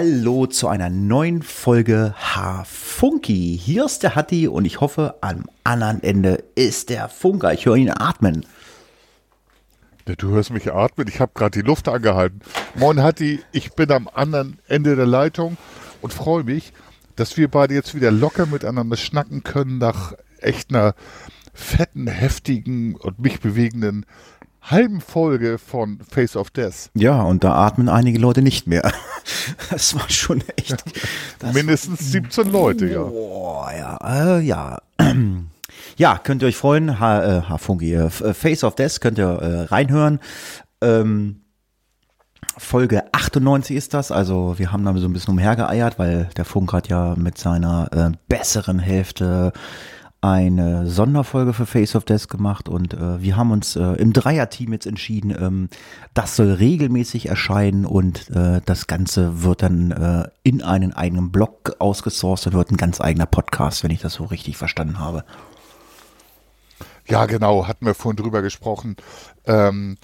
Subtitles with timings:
[0.00, 3.58] Hallo zu einer neuen Folge H-Funky.
[3.60, 7.52] Hier ist der Hatti und ich hoffe, am anderen Ende ist der Funker.
[7.52, 8.46] Ich höre ihn atmen.
[10.04, 11.08] Du hörst mich atmen.
[11.08, 12.42] Ich habe gerade die Luft angehalten.
[12.76, 15.56] Moin Hatti, ich bin am anderen Ende der Leitung
[16.00, 16.72] und freue mich,
[17.16, 20.94] dass wir beide jetzt wieder locker miteinander schnacken können nach echt einer
[21.54, 24.06] fetten, heftigen und mich bewegenden
[24.62, 26.90] halben Folge von Face of Death.
[26.94, 28.92] Ja, und da atmen einige Leute nicht mehr.
[29.70, 30.84] Das war schon echt.
[31.54, 33.02] Mindestens 17 Leute, ja.
[33.02, 34.78] Boah, ja, äh, ja.
[35.96, 37.00] Ja, könnt ihr euch freuen.
[37.00, 40.20] H, äh, Funky, äh, Face of Death könnt ihr äh, reinhören.
[40.80, 41.42] Ähm,
[42.56, 46.72] Folge 98 ist das, also wir haben da so ein bisschen umhergeeiert, weil der Funk
[46.72, 49.52] hat ja mit seiner äh, besseren Hälfte
[50.20, 54.72] eine Sonderfolge für Face of Death gemacht und äh, wir haben uns äh, im Dreierteam
[54.72, 55.68] jetzt entschieden, ähm,
[56.12, 61.76] das soll regelmäßig erscheinen und äh, das Ganze wird dann äh, in einen eigenen Blog
[61.78, 65.24] ausgesourced und wird ein ganz eigener Podcast, wenn ich das so richtig verstanden habe.
[67.06, 68.96] Ja, genau, hatten wir vorhin drüber gesprochen.
[69.46, 69.96] Ähm,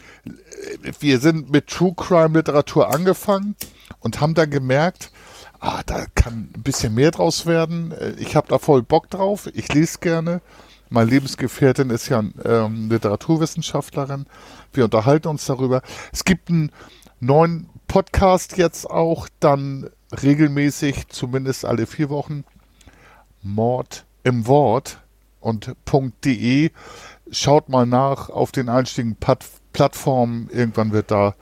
[1.00, 3.56] wir sind mit True Crime Literatur angefangen
[3.98, 5.10] und haben dann gemerkt,
[5.64, 7.92] ah, da kann ein bisschen mehr draus werden.
[7.92, 9.48] Äh, ich habe da voll Bock drauf.
[9.54, 10.40] Ich lese gerne.
[10.90, 14.26] Meine Lebensgefährtin ist ja ähm, Literaturwissenschaftlerin.
[14.72, 15.82] Wir unterhalten uns darüber.
[16.12, 16.70] Es gibt einen
[17.20, 19.90] neuen Podcast jetzt auch, dann
[20.22, 22.44] regelmäßig, zumindest alle vier Wochen.
[23.42, 24.98] Mord im Wort
[25.40, 25.74] und
[26.24, 26.70] .de.
[27.30, 29.16] Schaut mal nach auf den einstigen
[29.72, 30.48] Plattformen.
[30.52, 31.34] Irgendwann wird da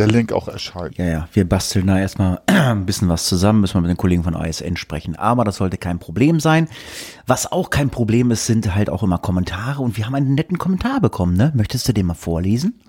[0.00, 0.96] der Link auch erscheint.
[0.96, 4.24] Ja, ja, wir basteln da erstmal ein bisschen was zusammen, müssen wir mit den Kollegen
[4.24, 5.14] von ISN sprechen.
[5.16, 6.68] Aber das sollte kein Problem sein.
[7.26, 10.58] Was auch kein Problem ist, sind halt auch immer Kommentare und wir haben einen netten
[10.58, 11.52] Kommentar bekommen, ne?
[11.54, 12.80] Möchtest du den mal vorlesen?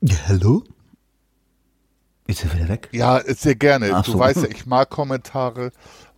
[0.00, 0.62] Ja, hallo?
[2.26, 2.88] Ist er wieder weg?
[2.92, 3.90] Ja, sehr gerne.
[3.94, 4.18] Ach du so.
[4.18, 5.72] weißt ja, ich mag Kommentare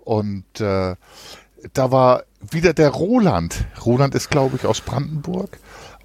[0.05, 0.97] und äh,
[1.73, 3.65] da war wieder der Roland.
[3.85, 5.59] Roland ist, glaube ich, aus Brandenburg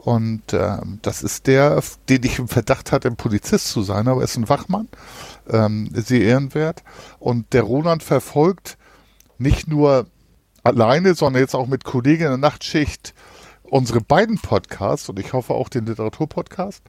[0.03, 4.21] und äh, das ist der, den ich im Verdacht hatte, ein Polizist zu sein, aber
[4.21, 4.87] er ist ein Wachmann,
[5.47, 6.83] ähm, sehr ehrenwert.
[7.19, 8.79] Und der Roland verfolgt
[9.37, 10.07] nicht nur
[10.63, 13.13] alleine, sondern jetzt auch mit Kollegen in der Nachtschicht
[13.61, 16.81] unsere beiden Podcasts und ich hoffe auch den Literaturpodcast.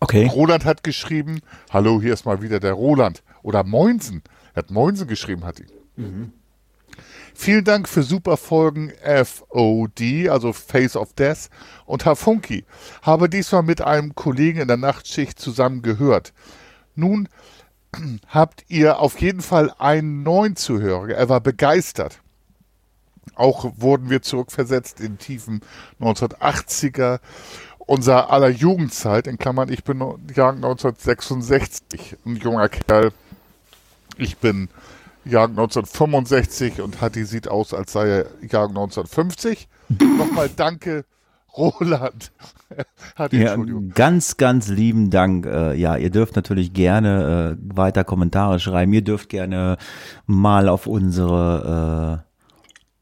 [0.00, 0.26] Okay.
[0.26, 1.40] Roland hat geschrieben,
[1.70, 3.22] hallo, hier ist mal wieder der Roland.
[3.44, 4.22] Oder Moinsen.
[4.54, 5.70] Er hat Moinsen geschrieben, hat ihn.
[5.96, 6.32] Mhm.
[7.34, 11.48] Vielen Dank für super Folgen FOD, also Face of Death
[11.86, 12.64] und Hafunki.
[13.02, 16.32] Habe diesmal mit einem Kollegen in der Nachtschicht zusammen gehört.
[16.94, 17.28] Nun
[18.28, 21.10] habt ihr auf jeden Fall einen neuen Zuhörer.
[21.10, 22.20] Er war begeistert.
[23.34, 25.60] Auch wurden wir zurückversetzt in tiefen
[26.00, 27.20] 1980er
[27.86, 29.98] unser aller Jugendzeit, in Klammern, ich bin
[30.34, 33.12] Jahr 1966, ein junger Kerl.
[34.16, 34.68] Ich bin
[35.24, 39.68] Jahrgang 1965 und Hatti sieht aus, als sei er Jahrgang 1950.
[40.18, 41.04] Nochmal danke,
[41.56, 42.32] Roland.
[43.16, 43.56] Hatti, ja,
[43.94, 45.46] ganz, ganz lieben Dank.
[45.46, 48.92] Äh, ja, ihr dürft natürlich gerne äh, weiter Kommentare schreiben.
[48.92, 49.76] Ihr dürft gerne
[50.26, 52.31] mal auf unsere äh,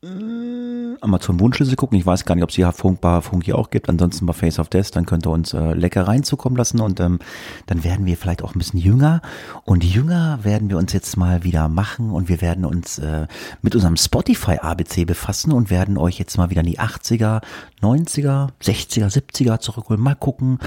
[0.03, 1.99] Amazon Wunschliste gucken.
[1.99, 3.87] Ich weiß gar nicht, ob es hier Funk, bei Funk hier auch gibt.
[3.91, 7.19] Ansonsten bei Face of Death, dann könnt ihr uns äh, Leckereien zukommen lassen und ähm,
[7.67, 9.21] dann werden wir vielleicht auch ein bisschen jünger.
[9.65, 13.27] Und jünger werden wir uns jetzt mal wieder machen und wir werden uns äh,
[13.61, 17.43] mit unserem Spotify ABC befassen und werden euch jetzt mal wieder in die 80er,
[17.83, 20.03] 90er, 60er, 70er zurückholen.
[20.03, 20.61] Mal gucken.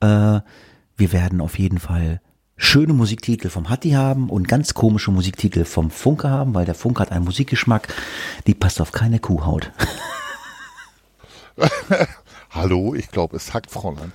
[0.00, 0.40] Äh,
[0.96, 2.20] wir werden auf jeden Fall
[2.56, 7.00] schöne Musiktitel vom Hatti haben und ganz komische Musiktitel vom Funke haben, weil der Funke
[7.00, 7.92] hat einen Musikgeschmack,
[8.46, 9.72] die passt auf keine Kuhhaut.
[12.50, 14.12] Hallo, ich glaube, es hackt Fräulein.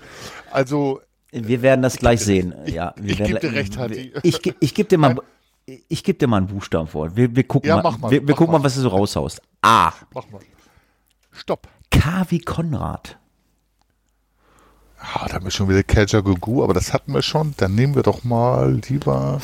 [0.52, 1.02] Also.
[1.32, 2.56] Wir werden das gleich sehen.
[2.66, 4.14] Ja, wir ich gebe dir recht, Hatti.
[4.24, 5.16] Ich, ich, ich gebe dir mal.
[5.88, 7.16] Ich gebe dir mal einen Buchstaben vor.
[7.16, 8.58] Wir, wir gucken, ja, mal, mal, wir, wir gucken mal.
[8.58, 9.40] mal, was du so raushaust.
[9.62, 9.92] A.
[10.16, 10.42] Mach mal.
[11.32, 11.68] Stopp.
[11.92, 13.19] K wie Konrad.
[15.00, 17.54] Ah, da haben wir schon wieder Catcher Gugu, aber das hatten wir schon.
[17.58, 19.40] Dann nehmen wir doch mal lieber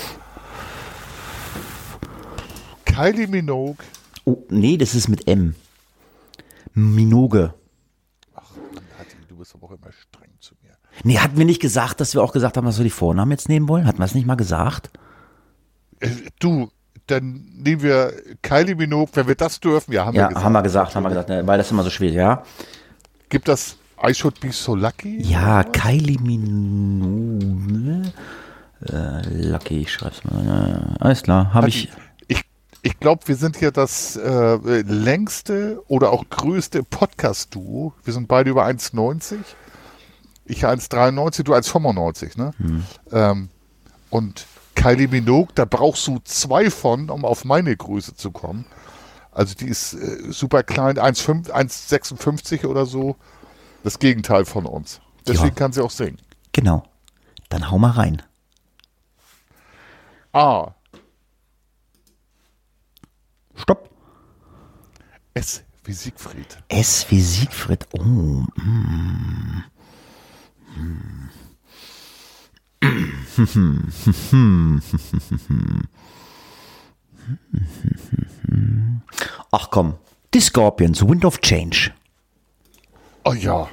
[2.86, 3.84] Kylie Minogue.
[4.25, 5.56] Oh, nee, das ist mit M.
[6.74, 7.54] Minogue.
[8.36, 8.44] Ach,
[9.30, 10.74] du bist aber auch immer streng zu mir.
[11.04, 13.50] Nee, hatten wir nicht gesagt, dass wir auch gesagt haben, dass wir die Vornamen jetzt
[13.50, 13.88] nehmen wollen?
[13.88, 14.90] Hatten wir es nicht mal gesagt?
[16.00, 16.10] Äh,
[16.40, 16.69] du,
[17.08, 19.94] dann nehmen wir Kylie Minogue, wenn wir das dürfen.
[19.94, 20.46] Ja, haben ja, wir gesagt.
[20.46, 22.44] haben wir gesagt, haben wir gesagt, ne, weil das immer so schwierig, ja.
[23.30, 25.22] Gibt das I should be so lucky?
[25.22, 28.12] Ja, Kylie Minogue.
[28.82, 30.96] Äh, lucky, ich schreib's mal.
[31.00, 31.90] Äh, alles klar, habe ich.
[32.28, 32.42] Ich,
[32.82, 37.94] ich glaube, wir sind hier das äh, längste oder auch größte Podcast-Duo.
[38.04, 39.38] Wir sind beide über 1,90.
[40.46, 42.52] Ich 1,93, du 1,95, ne?
[43.12, 43.50] Ähm,
[44.12, 44.46] und
[44.76, 48.66] Kylie Minogue, da brauchst du zwei von, um auf meine Größe zu kommen.
[49.32, 53.16] Also die ist äh, super klein, 1,5 1,56 oder so.
[53.86, 55.00] Das Gegenteil von uns.
[55.28, 55.54] Deswegen Ja.
[55.54, 56.18] kann sie auch singen.
[56.54, 56.82] Genau.
[57.50, 58.24] Dann hau mal rein.
[60.34, 60.74] A.
[63.54, 63.92] Stopp.
[65.36, 66.64] S wie Siegfried.
[66.68, 67.86] S wie Siegfried.
[67.94, 68.44] Oh.
[68.56, 69.64] Mm.
[79.52, 79.96] Ach komm.
[80.34, 81.92] Die Scorpions, Wind of Change.
[83.27, 83.68] Oh ja.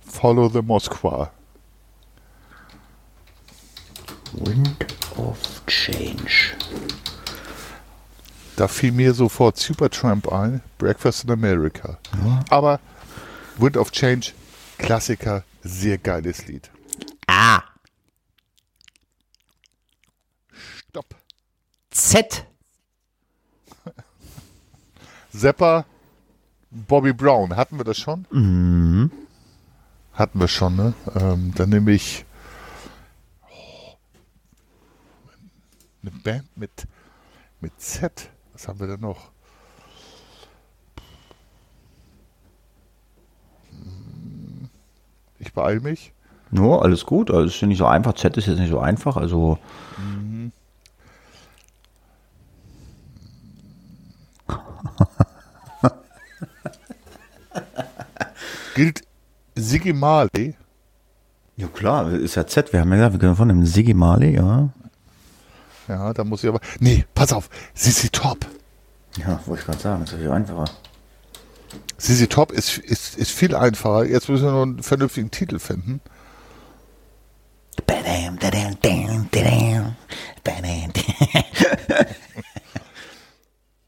[0.00, 1.30] Follow the Moskwa.
[4.32, 4.86] Wind
[5.16, 6.56] of Change.
[8.56, 11.98] Da fiel mir sofort Supertramp ein, Breakfast in America.
[12.48, 12.80] Aber
[13.58, 14.32] Wind of Change,
[14.78, 16.70] Klassiker, sehr geiles Lied.
[17.26, 17.62] A.
[20.88, 21.14] Stopp.
[21.92, 22.46] Z.
[25.32, 25.84] Zappa,
[26.70, 28.26] Bobby Brown, hatten wir das schon?
[28.30, 29.10] Mhm.
[30.12, 30.94] Hatten wir schon, ne?
[31.14, 32.24] Ähm, dann nehme ich
[33.48, 33.94] oh,
[36.02, 36.86] eine Band mit,
[37.60, 38.30] mit Z.
[38.52, 39.30] Was haben wir denn noch?
[45.38, 46.12] Ich beeile mich.
[46.52, 47.30] Ja, alles gut.
[47.30, 48.14] Also ist ja nicht so einfach.
[48.14, 49.16] Z ist jetzt nicht so einfach.
[49.16, 49.58] Also
[58.74, 59.02] Gilt
[59.54, 60.54] Siggy Marley?
[61.56, 62.72] ja klar, ist ja Z.
[62.72, 64.70] Wir haben ja gesagt, wir können von dem Siggy Marley, ja.
[65.88, 66.60] Ja, da muss ich aber.
[66.78, 67.50] Nee, pass auf.
[67.74, 68.46] Sissy Top.
[69.16, 70.70] Ja, wollte ich gerade sagen, ist ja viel einfacher.
[71.98, 74.04] Sissy Top ist, ist, ist viel einfacher.
[74.04, 76.00] Jetzt müssen wir nur einen vernünftigen Titel finden.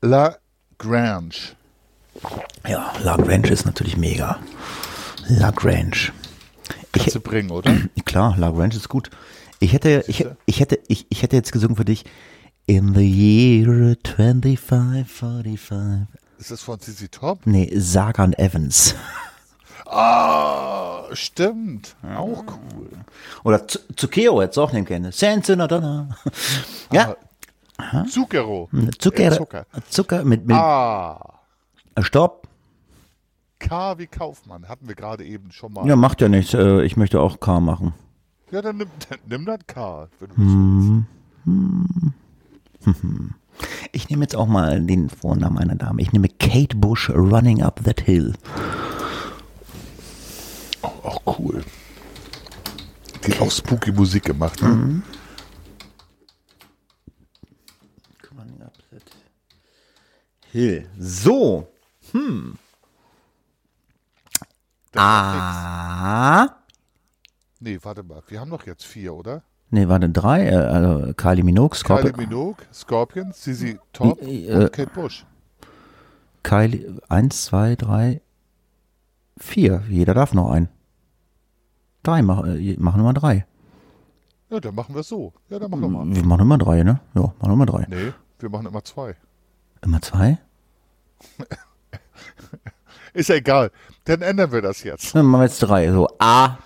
[0.01, 0.37] La
[0.79, 1.57] Grange.
[2.69, 4.39] Ja, La Grange ist natürlich mega.
[5.29, 6.13] La Grange.
[6.95, 7.73] Ich, Kannst du bringen, oder?
[8.05, 9.11] klar, La Grange ist gut.
[9.61, 12.05] Ich hätte, ich, ich hätte, ich, ich hätte jetzt gesungen für dich.
[12.67, 16.09] In the year 2545.
[16.39, 17.41] Ist das von Sissy Top?
[17.45, 18.95] Nee, Sagan Evans.
[19.87, 21.95] Ah, stimmt.
[22.17, 22.89] Auch cool.
[23.45, 25.13] Oder Zucchero hättest du auch nehmen können.
[25.13, 26.09] Senza Donna.
[26.91, 27.15] Ja,
[28.09, 28.69] Zucchero.
[28.99, 29.67] Zucker, Äh, Zucker.
[29.89, 31.41] Zucker mit, mit Ah.
[32.01, 32.49] Stopp.
[33.59, 34.69] K wie Kaufmann.
[34.69, 35.87] Hatten wir gerade eben schon mal.
[35.87, 36.55] Ja, macht ja nichts.
[36.55, 37.95] Äh, Ich möchte auch K machen.
[38.51, 41.05] Ja, dann nimm, dann nimm das K, wenn du
[41.45, 43.35] das willst.
[43.93, 46.01] Ich nehme jetzt auch mal den Vornamen einer Dame.
[46.03, 48.35] Ich nehme Kate Bush Running Up That Hill.
[50.83, 51.63] Auch cool.
[53.27, 54.61] Die hat auch spooky Musik gemacht.
[54.63, 55.03] Ne?
[58.37, 59.03] Running Up That
[60.51, 60.89] Hill.
[60.99, 61.69] So.
[62.13, 62.57] Hm.
[64.95, 66.49] Ah.
[67.61, 68.23] Nee, warte mal.
[68.29, 69.43] Wir haben doch jetzt vier, oder?
[69.71, 70.47] Nee, warte, drei.
[70.49, 72.13] Äh, also Kylie Minogue, Scorpio.
[72.13, 75.25] Kylie Minogue, Scorpions, Sissy Top Äh, und Kate Bush.
[76.43, 78.21] Kylie, eins, zwei, drei,
[79.39, 79.83] vier.
[79.89, 80.69] Jeder darf noch einen.
[82.03, 83.47] Drei, mach, äh, machen wir mal drei.
[84.51, 85.33] Ja, dann machen wir es so.
[85.49, 86.15] Ja, dann machen wir mal.
[86.15, 87.01] Wir machen immer drei, ne?
[87.15, 87.87] Ja, machen immer drei.
[87.89, 89.17] Nee, wir machen immer zwei.
[89.81, 90.39] Immer zwei?
[93.15, 93.71] Ist ja egal.
[94.05, 95.15] Dann ändern wir das jetzt.
[95.15, 95.91] Dann machen wir jetzt drei.
[95.93, 96.59] So, A,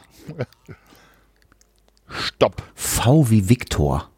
[2.09, 2.63] Stopp.
[2.75, 4.09] V wie Victor.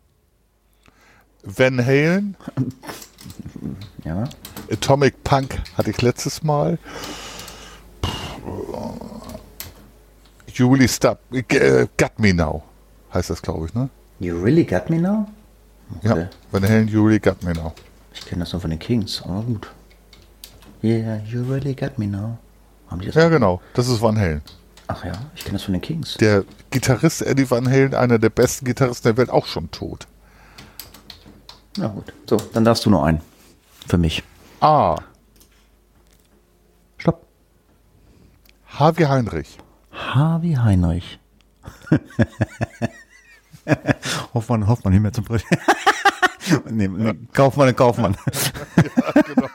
[1.42, 2.37] Van Halen,
[4.04, 4.25] Ja.
[4.71, 6.78] Atomic Punk hatte ich letztes Mal.
[10.54, 11.21] You really stop.
[11.33, 12.62] äh, Got me now.
[13.14, 13.88] Heißt das, glaube ich, ne?
[14.21, 15.28] You really got me now?
[15.99, 16.21] Okay.
[16.21, 16.30] Ja.
[16.50, 17.73] Van Halen, You really got me now.
[18.12, 19.68] Ich kenne das nur von den Kings, aber gut.
[20.82, 22.38] Yeah, you really got me now.
[22.88, 23.16] Haben die das?
[23.16, 23.61] Ja, genau.
[23.75, 24.42] Das ist Van Halen.
[24.87, 26.14] Ach ja, ich kenne das von den Kings.
[26.14, 30.06] Der Gitarrist Eddie Van Halen, einer der besten Gitarristen der Welt, auch schon tot.
[31.76, 32.12] Na gut.
[32.28, 33.20] So, dann darfst du noch einen.
[33.87, 34.23] Für mich.
[34.61, 34.97] A.
[36.97, 37.26] Stopp.
[38.66, 39.58] Harvey Heinrich.
[39.92, 41.18] Harvey Heinrich.
[44.35, 45.44] Hoffmann, Hoffmann, nicht mehr zum Brett.
[46.70, 48.16] nee, nee, Kaufmann, Kaufmann.
[49.26, 49.49] genau.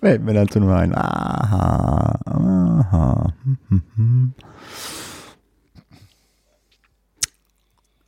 [0.00, 0.94] Fällt mir dazu nur ein.
[0.94, 3.32] Aha, aha.
[3.42, 4.34] Hm, hm, hm.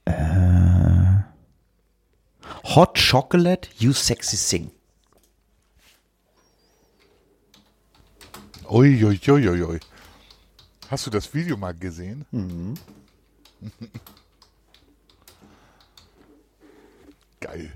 [0.05, 1.25] Äh,
[2.77, 4.71] Hot Chocolate, You Sexy Sing.
[8.69, 9.81] Uiuiuiui.
[10.91, 12.25] Hast du das Video mal gesehen?
[12.31, 12.75] Mhm.
[17.41, 17.73] Geil.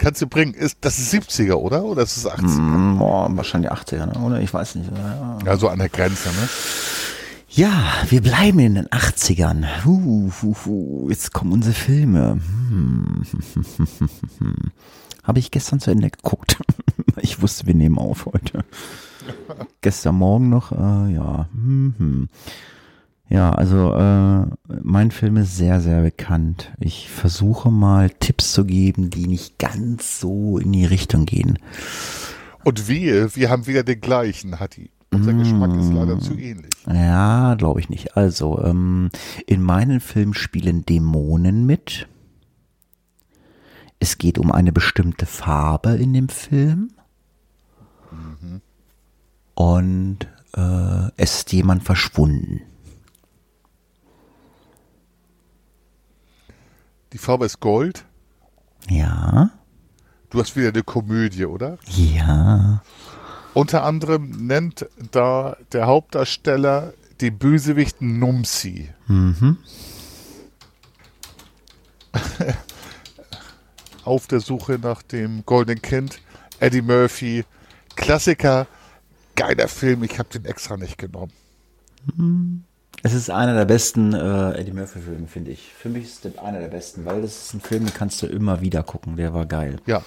[0.00, 0.54] Kannst du bringen.
[0.54, 1.84] Ist, das ist 70er, oder?
[1.84, 2.58] Oder ist es 80er?
[2.58, 4.18] Mm, boah, wahrscheinlich 80er, ne?
[4.24, 4.40] oder?
[4.40, 4.90] Ich weiß nicht.
[4.90, 5.38] Ja.
[5.44, 6.48] Ja, so an der Grenze, ne?
[7.50, 7.70] Ja,
[8.08, 9.84] wir bleiben in den 80ern.
[9.84, 11.10] Huh, huh, huh.
[11.10, 12.40] Jetzt kommen unsere Filme.
[12.70, 13.26] Hm.
[15.22, 16.56] Habe ich gestern zu Ende geguckt.
[17.18, 18.64] ich wusste, wir nehmen auf heute.
[19.82, 21.46] gestern Morgen noch, äh, ja.
[21.52, 22.28] Hm, hm.
[23.30, 24.46] Ja, also äh,
[24.82, 26.72] mein Film ist sehr, sehr bekannt.
[26.80, 31.56] Ich versuche mal Tipps zu geben, die nicht ganz so in die Richtung gehen.
[32.64, 34.90] Und wir, wir haben wieder den gleichen, Hatti.
[35.12, 36.72] Unser Geschmack ist leider zu ähnlich.
[36.86, 38.16] Ja, glaube ich nicht.
[38.16, 39.10] Also, ähm,
[39.46, 42.08] in meinen Filmen spielen Dämonen mit.
[44.00, 46.90] Es geht um eine bestimmte Farbe in dem Film.
[49.54, 50.18] Und
[50.56, 52.62] äh, es ist jemand verschwunden.
[57.12, 58.04] Die Farbe ist Gold.
[58.88, 59.50] Ja,
[60.30, 61.78] Du hast wieder eine Komödie, oder?
[61.88, 62.82] ja.
[63.52, 68.88] Unter anderem nennt da der Hauptdarsteller den Bösewicht Numsi.
[69.08, 69.58] Mhm.
[74.04, 76.20] Auf der Suche nach dem goldenen Kind.
[76.60, 77.44] Eddie Murphy.
[77.96, 78.68] Klassiker.
[79.34, 80.04] Geiler Film.
[80.04, 81.32] Ich habe den extra nicht genommen.
[83.02, 85.72] Es ist einer der besten äh, Eddie Murphy-Filme, finde ich.
[85.72, 88.26] Für mich ist das einer der besten, weil das ist ein Film, den kannst du
[88.26, 89.16] immer wieder gucken.
[89.16, 89.80] Der war geil.
[89.86, 90.02] Ja.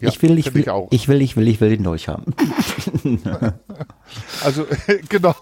[0.00, 0.88] ja ich will, ich will, Ich auch.
[0.90, 2.34] ich will, ich will, ich will den durchhaben.
[4.42, 4.66] Also,
[5.08, 5.34] genau.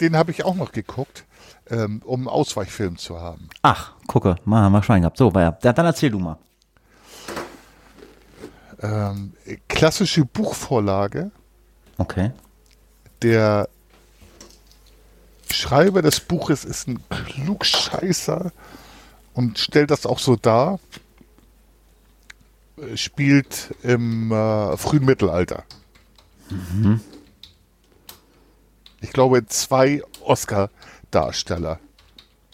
[0.00, 1.24] Den habe ich auch noch geguckt,
[1.68, 3.48] ähm, um einen Ausweichfilm zu haben.
[3.62, 5.18] Ach, gucke, mal, mal Schwein gehabt.
[5.18, 5.50] So, ja.
[5.50, 6.38] Dann erzähl du mal.
[8.80, 9.32] Ähm,
[9.68, 11.32] klassische Buchvorlage.
[11.98, 12.30] Okay.
[13.22, 13.68] Der
[15.52, 18.52] Schreiber des Buches ist ein Klugscheißer
[19.34, 20.78] und stellt das auch so dar.
[22.76, 25.64] Äh, Spielt im äh, frühen Mittelalter.
[29.00, 31.78] Ich glaube, zwei Oscar-Darsteller.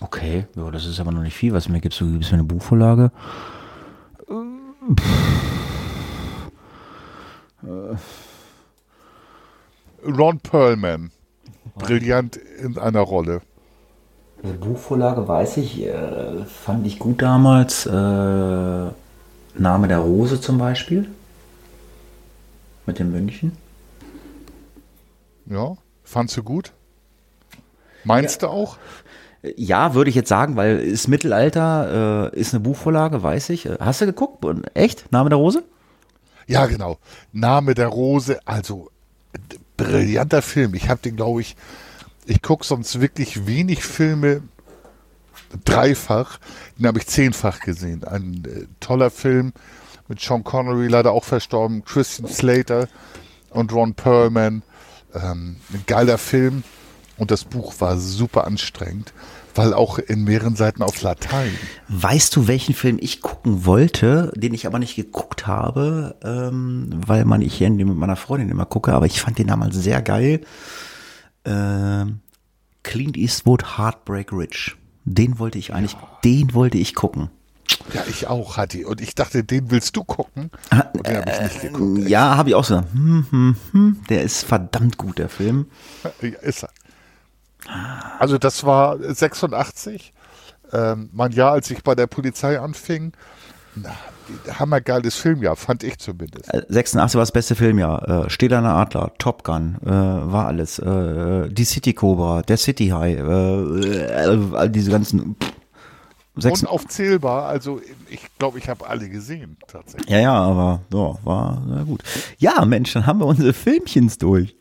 [0.00, 1.52] Okay, ja, das ist aber noch nicht viel.
[1.52, 3.10] Was mir gibst du gibst mir eine Buchvorlage?
[10.04, 11.10] Ron Perlman.
[11.78, 13.40] Brillant in einer Rolle.
[14.42, 17.86] Eine Buchvorlage weiß ich, äh, fand ich gut damals.
[17.86, 21.08] Äh, Name der Rose zum Beispiel.
[22.86, 23.52] Mit dem München.
[25.46, 26.72] Ja, fandst du gut?
[28.04, 28.78] Meinst du auch?
[29.56, 33.68] Ja, würde ich jetzt sagen, weil ist Mittelalter, äh, ist eine Buchvorlage, weiß ich.
[33.80, 34.44] Hast du geguckt?
[34.74, 35.10] Echt?
[35.12, 35.62] Name der Rose?
[36.46, 36.98] Ja, genau.
[37.32, 38.90] Name der Rose, also
[39.78, 40.74] brillanter Film.
[40.74, 41.56] Ich habe den, glaube ich,
[42.26, 44.42] ich gucke sonst wirklich wenig Filme
[45.64, 46.38] dreifach.
[46.76, 48.04] Den habe ich zehnfach gesehen.
[48.04, 49.54] Ein äh, toller Film
[50.08, 52.88] mit Sean Connery, leider auch verstorben, Christian Slater
[53.50, 54.62] und Ron Perlman.
[55.14, 56.64] Ähm, ein geiler Film.
[57.16, 59.12] Und das Buch war super anstrengend,
[59.58, 61.50] weil auch in mehreren Seiten auf Latein.
[61.88, 67.24] Weißt du, welchen Film ich gucken wollte, den ich aber nicht geguckt habe, ähm, weil
[67.24, 70.42] man ich hier mit meiner Freundin immer gucke, aber ich fand den damals sehr geil.
[71.44, 72.20] Ähm,
[72.84, 74.76] Clint Eastwood Heartbreak Ridge.
[75.04, 77.30] Den wollte ich eigentlich, den wollte ich gucken.
[77.92, 78.84] Ja, ich auch, Hatti.
[78.84, 80.50] Und ich dachte, den willst du gucken.
[80.94, 82.08] Und den habe ich nicht geguckt.
[82.08, 82.76] Ja, habe ich auch so.
[82.76, 85.66] Hm, hm, hm, der ist verdammt gut, der Film.
[86.22, 86.70] Ja, ist er.
[88.18, 90.12] Also das war 86,
[90.72, 93.12] ähm, mein Jahr, als ich bei der Polizei anfing.
[93.74, 93.90] Na,
[94.58, 96.52] hammergeiles Filmjahr, fand ich zumindest.
[96.52, 98.26] Äh, 86 war das beste Filmjahr.
[98.26, 100.78] Äh, Stählerner Adler, Top Gun, äh, war alles.
[100.78, 105.36] Äh, die City Cobra, der City High, äh, äh, all diese ganzen.
[105.40, 105.52] Pff,
[106.36, 110.08] sechs, Unaufzählbar, also ich glaube, ich habe alle gesehen, tatsächlich.
[110.10, 112.02] ja, ja, aber so, war na gut.
[112.38, 114.54] Ja, Mensch, dann haben wir unsere Filmchens durch.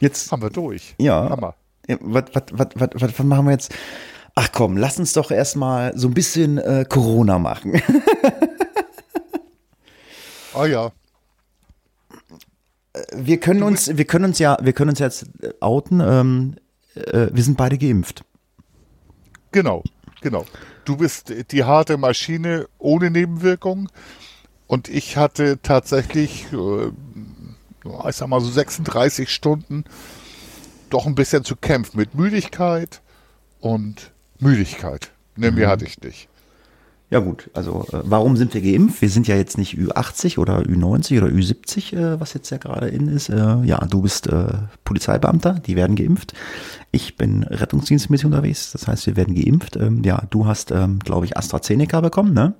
[0.00, 0.94] Jetzt, Haben wir durch.
[0.98, 1.28] ja.
[1.28, 1.54] Hammer.
[2.00, 3.74] Was, was, was, was, machen wir jetzt?
[4.34, 7.80] Ach komm, lass uns doch erstmal so ein bisschen äh, Corona machen.
[10.52, 10.90] Ah ja,
[13.14, 16.00] Wir können uns, wir können uns ja, wir können uns jetzt äh, outen.
[16.00, 16.56] Ähm,
[16.94, 18.24] äh, wir sind beide geimpft.
[19.52, 19.84] genau,
[20.20, 20.44] genau.
[20.84, 23.88] Du bist die harte Maschine ohne Nebenwirkung
[24.66, 26.88] und ich hatte tatsächlich, äh,
[28.08, 29.84] ich sag mal so 36 Stunden
[30.90, 33.00] doch ein bisschen zu kämpfen mit Müdigkeit
[33.60, 35.10] und Müdigkeit.
[35.36, 36.28] Ne, mehr hatte ich nicht.
[37.10, 39.02] Ja gut, also äh, warum sind wir geimpft?
[39.02, 42.86] Wir sind ja jetzt nicht Ü80 oder Ü90 oder Ü70, äh, was jetzt ja gerade
[42.86, 43.28] in ist.
[43.28, 44.52] Äh, ja, du bist äh,
[44.84, 46.34] Polizeibeamter, die werden geimpft.
[46.92, 49.74] Ich bin rettungsdienstmäßig unterwegs, das heißt, wir werden geimpft.
[49.74, 52.54] Ähm, ja, du hast, ähm, glaube ich, AstraZeneca bekommen, ne?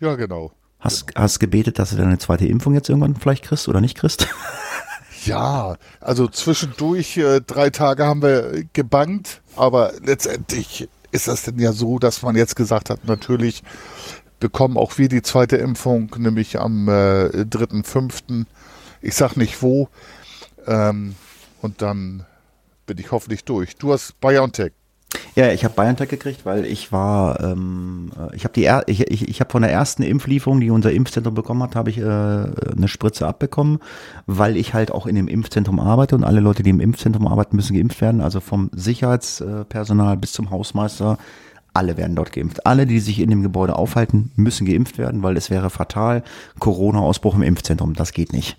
[0.00, 0.50] Ja, genau.
[0.80, 1.20] Hast, genau.
[1.20, 4.26] hast gebetet, dass du deine zweite Impfung jetzt irgendwann vielleicht kriegst oder nicht kriegst?
[5.24, 11.72] Ja, also zwischendurch äh, drei Tage haben wir gebankt, aber letztendlich ist das denn ja
[11.72, 13.62] so, dass man jetzt gesagt hat, natürlich
[14.38, 18.46] bekommen auch wir die zweite Impfung, nämlich am äh, 3.5.
[19.02, 19.88] Ich sag nicht wo.
[20.66, 21.14] Ähm,
[21.60, 22.24] und dann
[22.86, 23.76] bin ich hoffentlich durch.
[23.76, 24.72] Du hast BioNTech.
[25.34, 29.28] Ja, ich habe BioNTech gekriegt, weil ich war, ähm, äh, ich habe die, ich, ich,
[29.28, 32.88] ich habe von der ersten Impflieferung, die unser Impfzentrum bekommen hat, habe ich äh, eine
[32.88, 33.78] Spritze abbekommen,
[34.26, 37.56] weil ich halt auch in dem Impfzentrum arbeite und alle Leute, die im Impfzentrum arbeiten,
[37.56, 41.18] müssen geimpft werden, also vom Sicherheitspersonal bis zum Hausmeister.
[41.72, 42.66] Alle werden dort geimpft.
[42.66, 46.24] Alle, die sich in dem Gebäude aufhalten, müssen geimpft werden, weil es wäre fatal.
[46.58, 48.56] Corona-Ausbruch im Impfzentrum, das geht nicht.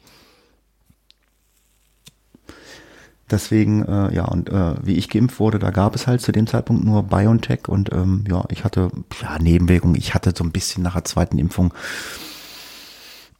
[3.32, 6.48] Deswegen, äh, ja, und äh, wie ich geimpft wurde, da gab es halt zu dem
[6.48, 10.84] Zeitpunkt nur BioNTech und ähm, ja, ich hatte, ja, Nebenwirkungen, ich hatte so ein bisschen
[10.84, 11.74] nach der zweiten Impfung,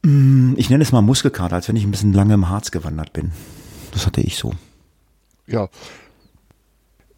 [0.02, 2.70] mh, mm, ich nenne es mal Muskelkater, als wenn ich ein bisschen lange im Harz
[2.70, 3.32] gewandert bin.
[3.92, 4.54] Das hatte ich so.
[5.46, 5.68] Ja.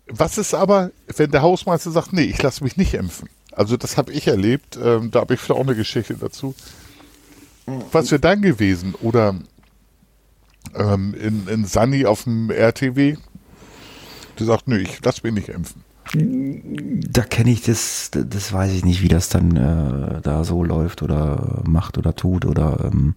[0.08, 3.28] Was ist aber, wenn der Hausmeister sagt, nee, ich lasse mich nicht impfen?
[3.52, 6.56] Also das habe ich erlebt, ähm, da habe ich vielleicht auch eine Geschichte dazu.
[7.92, 8.94] Was wäre dann gewesen?
[9.00, 9.36] Oder
[10.74, 13.16] ähm, in, in Sunny auf dem RTW.
[14.38, 15.82] Die sagt, nö, ich lass mich nicht impfen.
[16.12, 21.02] Da kenne ich das, das weiß ich nicht, wie das dann äh, da so läuft
[21.02, 23.14] oder macht oder tut oder ähm,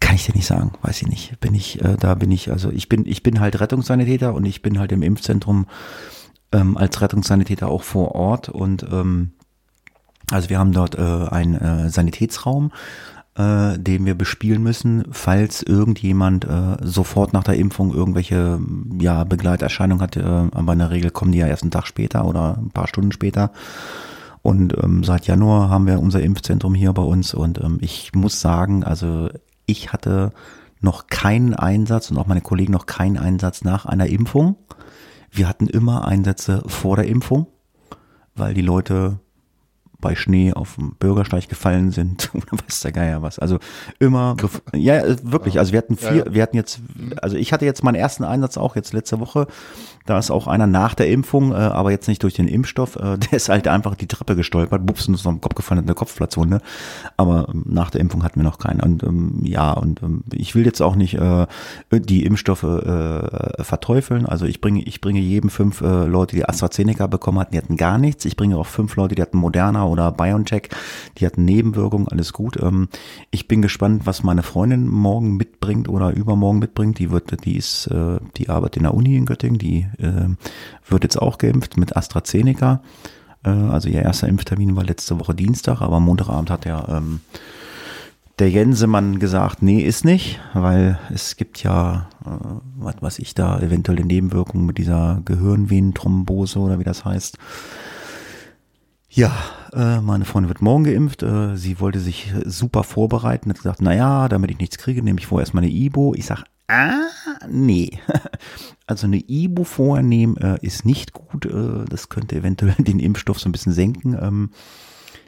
[0.00, 1.38] kann ich dir nicht sagen, weiß ich nicht.
[1.40, 4.62] Bin ich, äh, da bin ich, also ich bin, ich bin halt Rettungssanitäter und ich
[4.62, 5.66] bin halt im Impfzentrum
[6.50, 9.32] ähm, als Rettungssanitäter auch vor Ort und ähm,
[10.30, 12.72] also wir haben dort äh, einen äh, Sanitätsraum
[13.36, 18.60] äh, den wir bespielen müssen, falls irgendjemand äh, sofort nach der Impfung irgendwelche
[19.00, 20.16] ja, Begleiterscheinungen hat.
[20.16, 22.88] Äh, aber in der Regel kommen die ja erst einen Tag später oder ein paar
[22.88, 23.52] Stunden später.
[24.42, 28.40] Und ähm, seit Januar haben wir unser Impfzentrum hier bei uns und ähm, ich muss
[28.40, 29.30] sagen, also
[29.66, 30.32] ich hatte
[30.80, 34.56] noch keinen Einsatz und auch meine Kollegen noch keinen Einsatz nach einer Impfung.
[35.30, 37.46] Wir hatten immer Einsätze vor der Impfung,
[38.34, 39.20] weil die Leute
[40.02, 43.38] bei Schnee auf dem Bürgersteig gefallen sind oder weiß der Geier was.
[43.38, 43.58] Also
[43.98, 44.36] immer,
[44.74, 45.58] ja, wirklich.
[45.58, 46.80] Also wir hatten vier, wir hatten jetzt,
[47.22, 49.46] also ich hatte jetzt meinen ersten Einsatz auch jetzt letzte Woche.
[50.06, 52.96] Da ist auch einer nach der Impfung, äh, aber jetzt nicht durch den Impfstoff.
[52.96, 55.86] Äh, der ist halt einfach die Treppe gestolpert, bups und ist im Kopf gefallen, hat
[55.86, 56.60] eine Kopfplatzwunde.
[57.16, 58.80] Aber ähm, nach der Impfung hatten wir noch keinen.
[58.80, 61.46] Und ähm, ja, und ähm, ich will jetzt auch nicht äh,
[61.92, 64.26] die Impfstoffe äh, verteufeln.
[64.26, 67.76] Also ich bringe, ich bringe jedem fünf äh, Leute, die AstraZeneca bekommen hatten, die hatten
[67.76, 68.24] gar nichts.
[68.24, 70.68] Ich bringe auch fünf Leute, die hatten Moderna oder BioNTech.
[71.18, 72.58] Die hatten Nebenwirkungen, alles gut.
[72.60, 72.88] Ähm,
[73.30, 76.98] ich bin gespannt, was meine Freundin morgen mitbringt oder übermorgen mitbringt.
[76.98, 79.58] Die wird, die ist, äh, die arbeitet in der Uni in Göttingen.
[79.58, 80.28] Die äh,
[80.88, 82.82] wird jetzt auch geimpft mit AstraZeneca.
[83.44, 87.20] Äh, also ihr erster Impftermin war letzte Woche Dienstag, aber Montagabend hat er ähm,
[88.38, 92.30] der Jensemann gesagt, nee, ist nicht, weil es gibt ja, äh,
[92.76, 97.38] was weiß ich da, eventuelle Nebenwirkungen mit dieser Gehirnvenenthrombose oder wie das heißt.
[99.10, 99.30] Ja,
[99.74, 101.22] äh, meine Freundin wird morgen geimpft.
[101.22, 105.20] Äh, sie wollte sich super vorbereiten, hat gesagt, na ja, damit ich nichts kriege, nehme
[105.20, 106.14] ich vorher erstmal eine Ibo.
[106.14, 107.98] Ich sag, ah, nee.
[108.84, 111.46] Also eine Ibo vorher nehmen äh, ist nicht gut.
[111.46, 114.18] Äh, das könnte eventuell den Impfstoff so ein bisschen senken.
[114.20, 114.50] Ähm,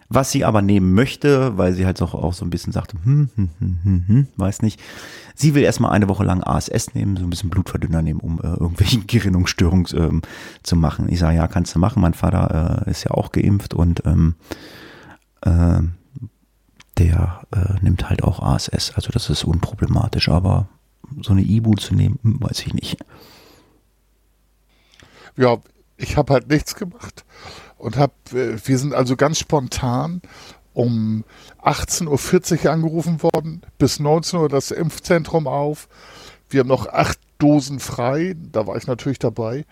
[0.09, 3.31] was sie aber nehmen möchte, weil sie halt auch, auch so ein bisschen sagte, hm,
[3.35, 4.81] hm, hm, hm, hm, weiß nicht.
[5.35, 8.49] Sie will erstmal eine Woche lang ASS nehmen, so ein bisschen Blutverdünner nehmen, um äh,
[8.49, 10.23] irgendwelche Gerinnungsstörungen ähm,
[10.63, 11.09] zu machen.
[11.09, 12.03] Ich sage, ja, kannst du machen.
[12.03, 14.35] Mein Vater äh, ist ja auch geimpft und ähm,
[15.41, 15.81] äh,
[16.99, 17.43] der
[17.83, 18.93] nimmt halt auch ASS.
[18.95, 20.69] Also das ist unproblematisch, aber
[21.23, 22.97] so eine Ibu zu nehmen, hm, weiß ich nicht.
[25.37, 25.59] Ja,
[25.97, 27.25] ich habe halt nichts gemacht
[27.79, 30.23] und habe, äh, wir sind also ganz spontan
[30.73, 31.25] um
[31.63, 35.89] 18.40 Uhr angerufen worden, bis 19 Uhr das Impfzentrum auf.
[36.51, 39.65] Wir haben noch acht Dosen frei, da war ich natürlich dabei.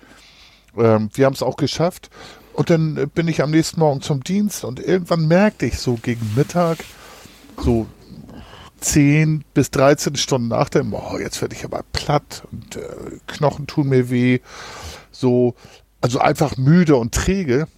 [0.77, 2.11] Ähm, wir haben es auch geschafft.
[2.55, 6.35] Und dann bin ich am nächsten Morgen zum Dienst und irgendwann merkte ich so gegen
[6.37, 6.79] Mittag,
[7.57, 7.87] so
[8.83, 12.81] 10 bis 13 Stunden nach dem, oh, jetzt werde ich aber platt und äh,
[13.27, 14.41] Knochen tun mir weh.
[15.11, 15.55] So,
[16.01, 17.69] also einfach müde und träge.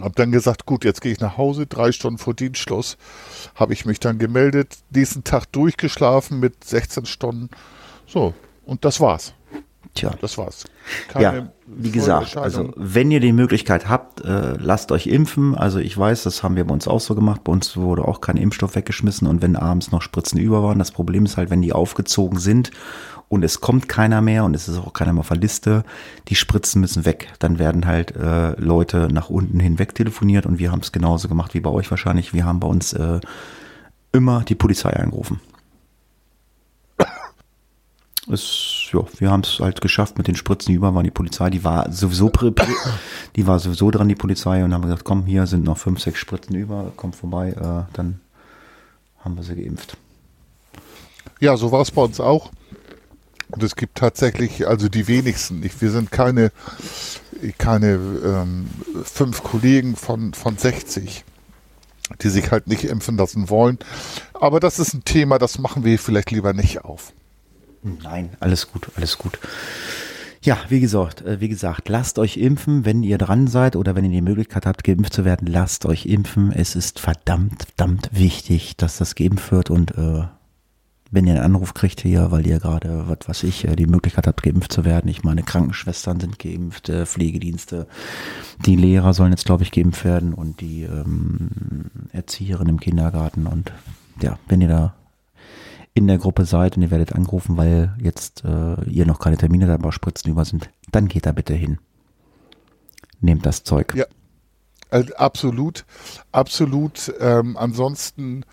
[0.00, 2.98] Hab dann gesagt, gut, jetzt gehe ich nach Hause, drei Stunden vor Dienstschluss
[3.54, 7.48] habe ich mich dann gemeldet, nächsten Tag durchgeschlafen mit 16 Stunden.
[8.06, 9.32] So, und das war's.
[9.96, 10.12] Tja.
[10.20, 10.64] Das war's.
[11.08, 15.54] Keine ja, wie gesagt, also wenn ihr die Möglichkeit habt, äh, lasst euch impfen.
[15.54, 17.42] Also ich weiß, das haben wir bei uns auch so gemacht.
[17.44, 20.92] Bei uns wurde auch kein Impfstoff weggeschmissen und wenn abends noch Spritzen über waren, das
[20.92, 22.70] Problem ist halt, wenn die aufgezogen sind
[23.28, 25.82] und es kommt keiner mehr und es ist auch keiner mehr auf der Liste,
[26.28, 27.32] die Spritzen müssen weg.
[27.38, 31.54] Dann werden halt äh, Leute nach unten hinweg telefoniert und wir haben es genauso gemacht
[31.54, 32.34] wie bei euch wahrscheinlich.
[32.34, 33.20] Wir haben bei uns äh,
[34.12, 35.40] immer die Polizei angerufen
[38.28, 41.64] es, ja, wir haben es halt geschafft mit den Spritzen über waren die Polizei, die
[41.64, 42.30] war sowieso
[43.36, 46.18] die war sowieso dran, die Polizei, und haben gesagt, komm, hier sind noch fünf, sechs
[46.18, 48.20] Spritzen über, komm vorbei, äh, dann
[49.20, 49.96] haben wir sie geimpft.
[51.40, 52.50] Ja, so war es bei uns auch.
[53.48, 56.50] Und es gibt tatsächlich, also die wenigsten, ich, wir sind keine,
[57.58, 58.68] keine ähm,
[59.04, 61.24] fünf Kollegen von, von 60,
[62.22, 63.78] die sich halt nicht impfen lassen wollen.
[64.34, 67.12] Aber das ist ein Thema, das machen wir vielleicht lieber nicht auf.
[68.02, 69.38] Nein, alles gut, alles gut.
[70.42, 74.04] Ja, wie gesagt, äh, wie gesagt, lasst euch impfen, wenn ihr dran seid oder wenn
[74.04, 76.52] ihr die Möglichkeit habt, geimpft zu werden, lasst euch impfen.
[76.52, 80.24] Es ist verdammt, verdammt wichtig, dass das geimpft wird und äh,
[81.10, 84.26] wenn ihr einen Anruf kriegt hier, weil ihr gerade, was weiß ich, äh, die Möglichkeit
[84.26, 85.08] habt, geimpft zu werden.
[85.08, 87.86] Ich meine, Krankenschwestern sind geimpft, äh, Pflegedienste,
[88.64, 91.50] die Lehrer sollen jetzt, glaube ich, geimpft werden und die ähm,
[92.12, 93.72] Erzieherin im Kindergarten und
[94.20, 94.94] ja, wenn ihr da
[95.96, 99.66] in der Gruppe seid und ihr werdet angerufen, weil jetzt äh, ihr noch keine Termine
[99.66, 101.78] da Spritzen über sind, dann geht da bitte hin.
[103.20, 103.94] Nehmt das Zeug.
[103.94, 104.04] Ja,
[104.90, 105.86] also absolut,
[106.32, 107.14] absolut.
[107.18, 108.44] Ähm, ansonsten,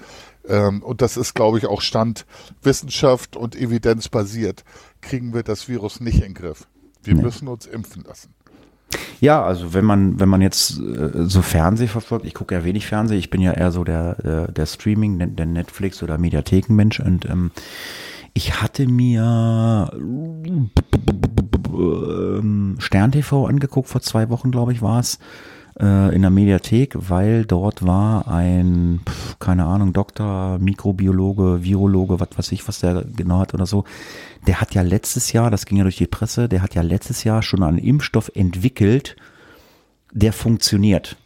[0.47, 2.25] ähm, und das ist, glaube ich, auch Stand
[2.61, 4.63] Wissenschaft und Evidenz basiert,
[5.01, 6.69] kriegen wir das Virus nicht in den Griff.
[7.03, 7.23] Wir nee.
[7.23, 8.33] müssen uns impfen lassen.
[9.21, 12.85] Ja, also wenn man, wenn man jetzt äh, so Fernseh verfolgt, ich gucke ja wenig
[12.85, 17.25] Fernseh, ich bin ja eher so der, der, der Streaming, der Netflix oder Mediathekenmensch und
[17.25, 17.51] ähm,
[18.33, 19.91] ich hatte mir
[21.73, 25.19] ähm, Stern TV angeguckt, vor zwei Wochen, glaube ich, war es
[25.79, 32.29] äh, in der Mediathek, weil dort war ein, pf, keine Ahnung, Doktor, Mikrobiologe, Virologe, was
[32.35, 33.83] weiß ich, was der genau hat oder so.
[34.47, 37.23] Der hat ja letztes Jahr, das ging ja durch die Presse, der hat ja letztes
[37.23, 39.15] Jahr schon einen Impfstoff entwickelt,
[40.11, 41.17] der funktioniert.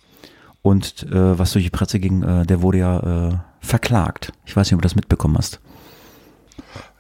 [0.61, 4.33] Und äh, was durch die Presse ging, äh, der wurde ja äh, verklagt.
[4.45, 5.59] Ich weiß nicht, ob du das mitbekommen hast.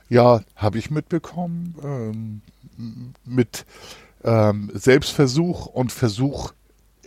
[0.09, 1.75] Ja, habe ich mitbekommen.
[1.83, 2.41] Ähm,
[3.25, 3.65] mit
[4.23, 6.53] ähm, Selbstversuch und Versuch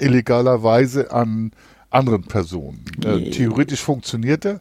[0.01, 1.53] illegalerweise an
[1.91, 2.85] anderen Personen.
[3.05, 4.61] Äh, theoretisch funktionierte,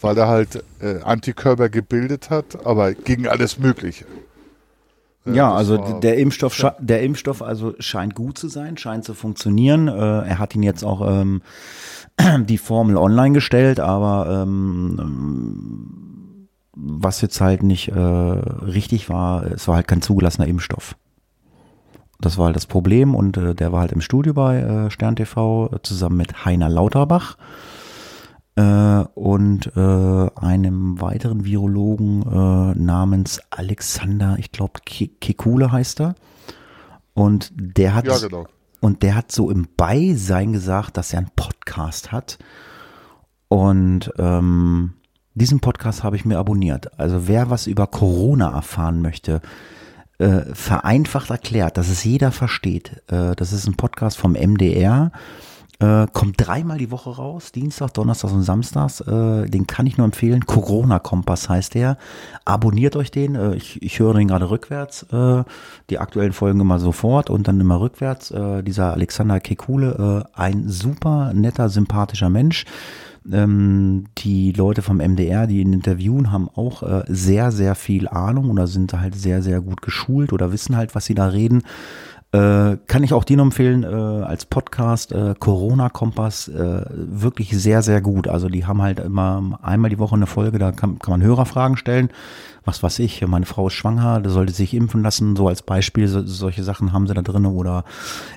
[0.00, 4.06] weil er halt äh, Antikörper gebildet hat, aber gegen alles Mögliche.
[5.24, 6.74] Ja, ja also der Impfstoff, ja.
[6.80, 9.88] der Impfstoff also scheint gut zu sein, scheint zu funktionieren.
[9.88, 11.42] Äh, er hat ihn jetzt auch ähm,
[12.46, 15.68] die Formel online gestellt, aber ähm,
[16.74, 20.96] was jetzt halt nicht äh, richtig war, es war halt kein zugelassener Impfstoff.
[22.22, 25.16] Das war halt das Problem und äh, der war halt im Studio bei äh, Stern
[25.16, 27.36] TV äh, zusammen mit Heiner Lauterbach
[28.54, 36.14] äh, und äh, einem weiteren Virologen äh, namens Alexander, ich glaube Kekule heißt er.
[37.14, 38.46] Und der hat ja, genau.
[38.80, 42.38] und der hat so im Beisein gesagt, dass er einen Podcast hat.
[43.48, 44.94] Und ähm,
[45.34, 46.98] diesen Podcast habe ich mir abonniert.
[46.98, 49.42] Also wer was über Corona erfahren möchte,
[50.22, 53.02] äh, vereinfacht erklärt, dass es jeder versteht.
[53.08, 55.10] Äh, das ist ein Podcast vom MDR.
[55.80, 59.00] Äh, kommt dreimal die Woche raus, Dienstag, Donnerstag und Samstags.
[59.00, 60.46] Äh, den kann ich nur empfehlen.
[60.46, 61.98] Corona Kompass heißt der.
[62.44, 63.34] Abonniert euch den.
[63.34, 65.06] Äh, ich, ich höre den gerade rückwärts.
[65.90, 68.32] Die aktuellen Folgen immer sofort und dann immer rückwärts.
[68.62, 72.64] Dieser Alexander Kekule, ein super netter, sympathischer Mensch.
[73.30, 78.50] Ähm, die Leute vom MDR, die ihn interviewen, haben auch äh, sehr, sehr viel Ahnung
[78.50, 81.62] oder sind halt sehr, sehr gut geschult oder wissen halt, was sie da reden.
[82.32, 88.00] Äh, kann ich auch dir empfehlen, äh, als Podcast, äh, Corona-Kompass, äh, wirklich sehr, sehr
[88.00, 88.26] gut.
[88.26, 91.76] Also die haben halt immer einmal die Woche eine Folge, da kann, kann man Hörerfragen
[91.76, 92.08] stellen
[92.64, 96.06] was weiß ich, meine Frau ist schwanger, da sollte sich impfen lassen, so als Beispiel,
[96.06, 97.46] so, solche Sachen haben sie da drin.
[97.46, 97.84] Oder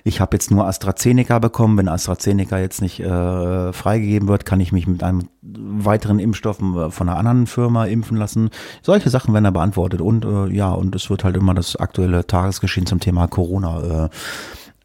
[0.03, 4.71] ich habe jetzt nur AstraZeneca bekommen, wenn AstraZeneca jetzt nicht äh, freigegeben wird, kann ich
[4.71, 8.49] mich mit einem weiteren Impfstoff äh, von einer anderen Firma impfen lassen.
[8.81, 10.01] Solche Sachen werden da beantwortet.
[10.01, 13.79] Und ja, und es wird halt immer das aktuelle Tagesgeschehen zum Thema Corona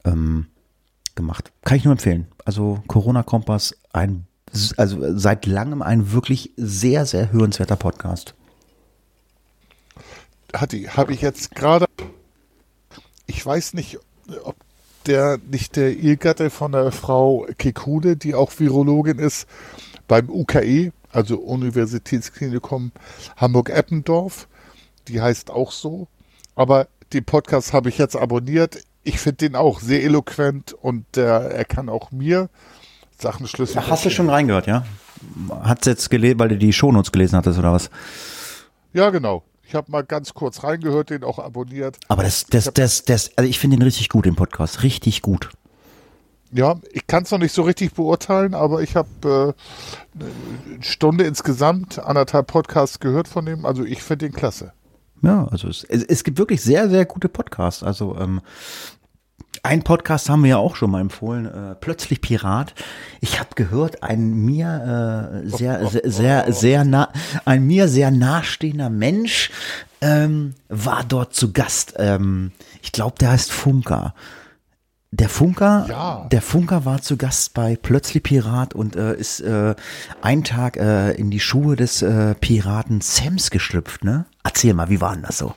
[0.05, 0.47] äh, ähm,
[1.15, 1.53] gemacht.
[1.63, 2.27] Kann ich nur empfehlen.
[2.45, 4.27] Also Corona-Kompass, ein
[4.77, 8.35] also seit langem ein wirklich sehr, sehr hörenswerter Podcast
[10.55, 11.87] habe ich jetzt gerade,
[13.27, 13.99] ich weiß nicht,
[14.45, 14.57] ob
[15.07, 19.47] der nicht der Ehegatte von der Frau Kekude, die auch Virologin ist,
[20.09, 22.93] beim UKE, also Universitätsklinikum
[23.37, 24.49] Hamburg-Eppendorf,
[25.09, 26.09] die heißt auch so,
[26.55, 28.83] aber den Podcast habe ich jetzt abonniert.
[29.03, 32.49] Ich finde den auch sehr eloquent und äh, er kann auch mir
[33.19, 33.79] Sachen schlüssig.
[33.79, 34.85] Ach, hast du schon reingehört, ja?
[35.63, 37.91] Hat's jetzt gelesen, weil du die Shownotes gelesen hattest oder was?
[38.93, 39.43] Ja, genau.
[39.63, 41.99] Ich habe mal ganz kurz reingehört, den auch abonniert.
[42.09, 44.83] Aber das, das, das, das, also ich finde den richtig gut, den Podcast.
[44.83, 45.51] Richtig gut.
[46.53, 49.55] Ja, ich kann es noch nicht so richtig beurteilen, aber ich habe
[50.19, 53.65] äh, eine Stunde insgesamt, anderthalb Podcasts gehört von dem.
[53.65, 54.73] Also ich finde den klasse.
[55.23, 57.83] Ja, also es, es, gibt wirklich sehr, sehr gute Podcasts.
[57.83, 58.41] Also ähm,
[59.63, 62.75] ein Podcast haben wir ja auch schon mal empfohlen, äh, plötzlich Pirat.
[63.21, 67.13] Ich habe gehört, ein mir äh, sehr, sehr, sehr, sehr nah,
[67.45, 69.51] ein mir sehr nahestehender Mensch
[70.01, 71.95] ähm, war dort zu Gast.
[71.99, 72.53] Ähm,
[72.83, 74.15] ich glaube, der heißt Funker.
[75.13, 76.29] Der Funker, Ja.
[76.31, 79.75] der Funker war zu Gast bei Plötzlich Pirat und äh, ist äh,
[80.23, 84.27] einen Tag äh, in die Schuhe des äh, Piraten Sams geschlüpft, ne?
[84.45, 85.55] Erzähl mal, wie war denn das so?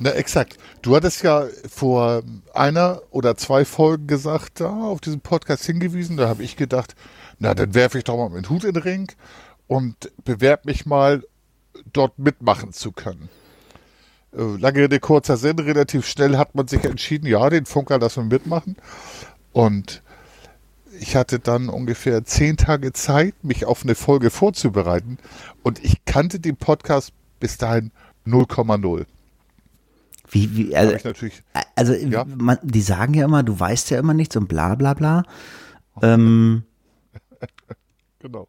[0.00, 0.58] Na, exakt.
[0.82, 6.18] Du hattest ja vor einer oder zwei Folgen gesagt, da auf diesen Podcast hingewiesen.
[6.18, 6.94] Da habe ich gedacht,
[7.38, 9.12] na, dann werfe ich doch mal meinen Hut in den Ring
[9.66, 11.22] und bewerbe mich mal,
[11.92, 13.30] dort mitmachen zu können.
[14.32, 18.30] Äh, Lange Rede, kurzer Sinn, relativ schnell hat man sich entschieden, ja, den Funker lassen
[18.30, 18.76] wir mitmachen.
[19.52, 20.02] Und
[21.00, 25.18] ich hatte dann ungefähr zehn Tage Zeit, mich auf eine Folge vorzubereiten.
[25.62, 27.90] Und ich kannte den Podcast bis dahin
[28.26, 29.06] 0,0.
[30.32, 30.96] Wie, wie, also,
[31.74, 32.24] Also, Ja.
[32.24, 35.24] man, die sagen ja immer, du weißt ja immer nichts und bla bla bla.
[36.02, 36.62] Ähm,
[38.20, 38.46] Genau.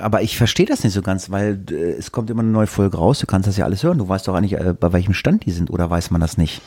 [0.00, 2.96] Aber ich verstehe das nicht so ganz, weil äh, es kommt immer eine neue Folge
[2.96, 5.44] raus, du kannst das ja alles hören, du weißt doch eigentlich, äh, bei welchem Stand
[5.46, 6.62] die sind, oder weiß man das nicht?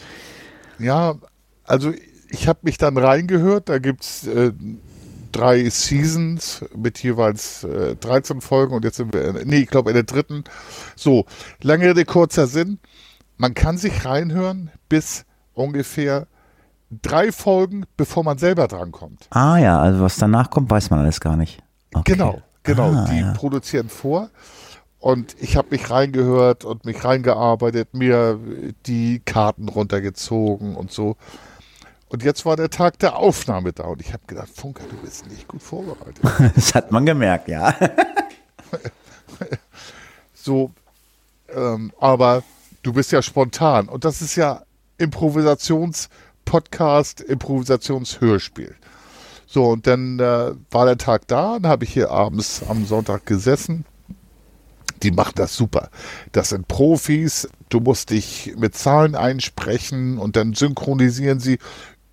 [0.78, 1.16] Ja,
[1.64, 1.94] also
[2.30, 4.52] ich habe mich dann reingehört, da gibt's äh,
[5.32, 9.92] drei Seasons mit jeweils äh, 13 Folgen und jetzt sind wir, in, nee, ich glaube
[9.92, 10.44] in der dritten.
[10.96, 11.26] So,
[11.62, 12.80] lange Rede, kurzer Sinn.
[13.38, 16.28] Man kann sich reinhören bis ungefähr
[16.90, 19.28] drei Folgen, bevor man selber drankommt.
[19.30, 21.62] Ah ja, also was danach kommt, weiß man alles gar nicht.
[21.94, 22.14] Okay.
[22.14, 22.42] Genau,
[22.76, 22.92] genau.
[22.92, 23.34] Ah, die ja.
[23.34, 24.30] produzieren vor.
[25.00, 28.38] Und ich habe mich reingehört und mich reingearbeitet, mir
[28.86, 31.16] die Karten runtergezogen und so.
[32.10, 35.28] Und jetzt war der Tag der Aufnahme da und ich habe gedacht, Funker, du bist
[35.28, 36.20] nicht gut vorbereitet.
[36.56, 37.74] Das hat man gemerkt, ja.
[40.34, 40.72] So,
[41.54, 42.44] ähm, aber
[42.82, 44.64] du bist ja spontan und das ist ja
[44.98, 48.76] Improvisations-Podcast, Improvisationshörspiel.
[49.52, 53.26] So, und dann äh, war der Tag da, dann habe ich hier abends am Sonntag
[53.26, 53.84] gesessen.
[55.02, 55.90] Die machen das super.
[56.32, 61.58] Das sind Profis, du musst dich mit Zahlen einsprechen und dann synchronisieren sie.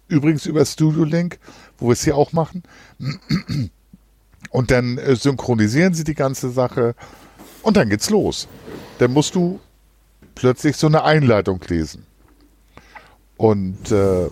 [0.09, 1.39] Übrigens über Studio Link,
[1.77, 2.63] wo wir es hier auch machen.
[4.49, 6.95] Und dann äh, synchronisieren sie die ganze Sache
[7.61, 8.49] und dann geht's los.
[8.99, 9.61] Dann musst du
[10.35, 12.07] plötzlich so eine Einleitung lesen.
[13.37, 14.31] Und äh,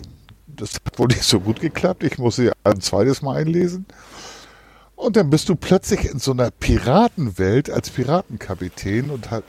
[0.55, 2.03] das hat wohl nicht so gut geklappt.
[2.03, 3.85] Ich muss sie ein zweites Mal einlesen.
[4.95, 9.43] Und dann bist du plötzlich in so einer Piratenwelt als Piratenkapitän und hat,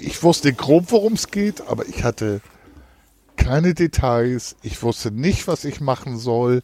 [0.00, 2.40] ich wusste grob, worum es geht, aber ich hatte
[3.36, 4.56] keine Details.
[4.62, 6.62] Ich wusste nicht, was ich machen soll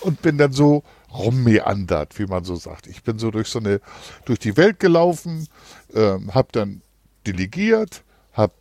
[0.00, 2.86] und bin dann so rummeandert, wie man so sagt.
[2.86, 3.80] Ich bin so durch so eine,
[4.24, 5.48] durch die Welt gelaufen,
[5.92, 6.82] ähm, habe dann
[7.26, 8.54] delegiert, habe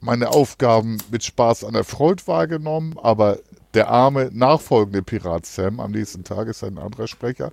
[0.00, 3.38] meine Aufgaben mit Spaß an der Freude wahrgenommen, aber
[3.78, 7.52] der arme nachfolgende Pirat Sam am nächsten Tag ist ein anderer Sprecher.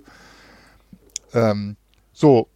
[1.32, 1.76] Ähm,
[2.12, 2.48] so,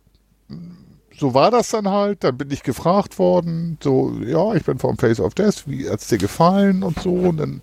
[1.17, 2.25] so war das dann halt.
[2.25, 6.09] Dann bin ich gefragt worden, so, ja, ich bin vom Face of Death, wie hat's
[6.09, 7.13] dir gefallen und so.
[7.13, 7.63] Und dann,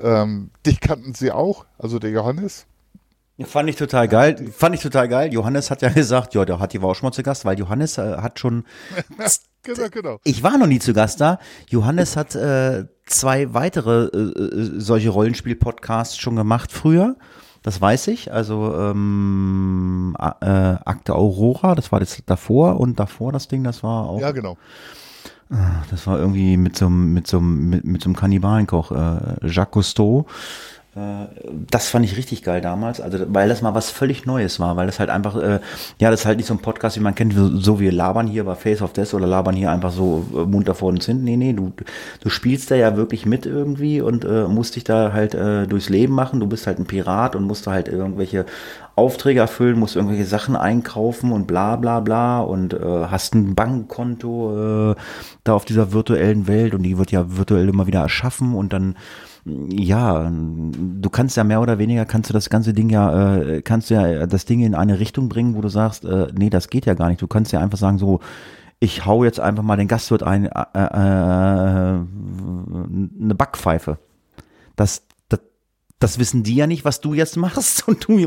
[0.00, 2.66] ähm, dich kannten sie auch, also der Johannes.
[3.44, 4.50] Fand ich total geil.
[4.52, 5.32] Fand ich total geil.
[5.32, 7.56] Johannes hat ja gesagt, ja, der hat die war auch schon mal zu Gast, weil
[7.56, 8.64] Johannes äh, hat schon
[9.62, 10.18] Genau, genau.
[10.24, 11.38] Ich war noch nie zu Gast da.
[11.68, 17.16] Johannes hat äh, zwei weitere äh, äh, solche Rollenspiel-Podcasts schon gemacht früher.
[17.62, 18.32] Das weiß ich.
[18.32, 24.08] Also ähm, äh, Akte Aurora, das war das davor und davor das Ding, das war
[24.08, 24.56] auch, Ja, genau.
[25.90, 30.26] das war irgendwie mit so einem mit so mit, mit so Kannibalenkoch, äh, Jacques Cousteau.
[30.98, 31.26] Äh,
[31.70, 34.86] Das fand ich richtig geil damals, also weil das mal was völlig Neues war, weil
[34.86, 35.60] das halt einfach, äh,
[35.98, 38.44] ja, das ist halt nicht so ein Podcast, wie man kennt, so, wie labern hier
[38.44, 41.22] bei Face of Death oder labern hier einfach so äh, munter vor uns hin.
[41.24, 41.72] Nee, nee, du,
[42.20, 45.88] du spielst da ja wirklich mit irgendwie und äh, musst dich da halt äh, durchs
[45.88, 46.40] Leben machen.
[46.40, 48.46] Du bist halt ein Pirat und musst da halt irgendwelche
[48.96, 52.78] Aufträge erfüllen, musst irgendwelche Sachen einkaufen und bla bla bla und äh,
[53.10, 54.94] hast ein Bankkonto äh,
[55.44, 58.96] da auf dieser virtuellen Welt und die wird ja virtuell immer wieder erschaffen und dann
[59.70, 63.90] ja, du kannst ja mehr oder weniger, kannst du das ganze Ding ja, äh, kannst
[63.90, 66.86] du ja das Ding in eine Richtung bringen, wo du sagst, äh, nee, das geht
[66.86, 67.22] ja gar nicht.
[67.22, 68.20] Du kannst ja einfach sagen, so,
[68.80, 70.84] ich hau jetzt einfach mal den Gastwirt ein, äh, äh,
[72.00, 73.98] eine Backpfeife.
[74.76, 75.40] Das, das,
[75.98, 78.18] das wissen die ja nicht, was du jetzt machst und du,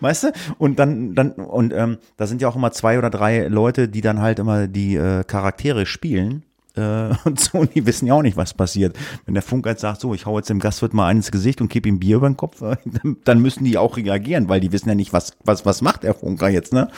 [0.00, 0.32] weißt du?
[0.58, 4.00] Und dann, dann, und ähm, da sind ja auch immer zwei oder drei Leute, die
[4.00, 6.44] dann halt immer die äh, Charaktere spielen
[6.76, 8.96] äh, und so, und die wissen ja auch nicht, was passiert.
[9.24, 11.68] Wenn der Funker jetzt sagt, so, ich hau jetzt dem Gastwirt mal ins Gesicht und
[11.68, 12.76] kipp ihm Bier über den Kopf, äh,
[13.24, 16.14] dann müssen die auch reagieren, weil die wissen ja nicht, was, was, was macht der
[16.14, 16.90] Funker jetzt, ne?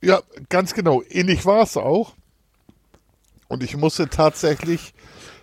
[0.00, 0.20] Ja,
[0.50, 1.02] ganz genau.
[1.08, 2.14] Ähnlich war es auch.
[3.48, 4.92] Und ich musste tatsächlich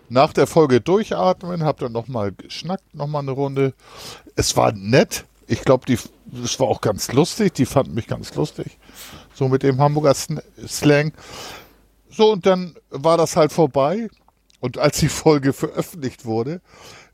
[0.09, 3.73] nach der Folge durchatmen, hab dann nochmal geschnackt, nochmal eine Runde.
[4.35, 5.25] Es war nett.
[5.47, 7.53] Ich glaube, es war auch ganz lustig.
[7.53, 8.77] Die fanden mich ganz lustig.
[9.33, 11.13] So mit dem Hamburger Slang.
[12.11, 14.09] So, und dann war das halt vorbei.
[14.59, 16.61] Und als die Folge veröffentlicht wurde,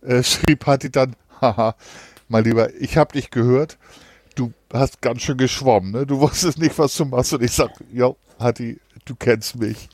[0.01, 1.75] äh, schrieb Hatti dann, haha,
[2.27, 3.77] mein Lieber, ich habe dich gehört.
[4.35, 6.05] Du hast ganz schön geschwommen, ne?
[6.05, 7.33] Du wusstest nicht, was du machst.
[7.33, 9.89] Und ich sag, ja, Hatti, du kennst mich.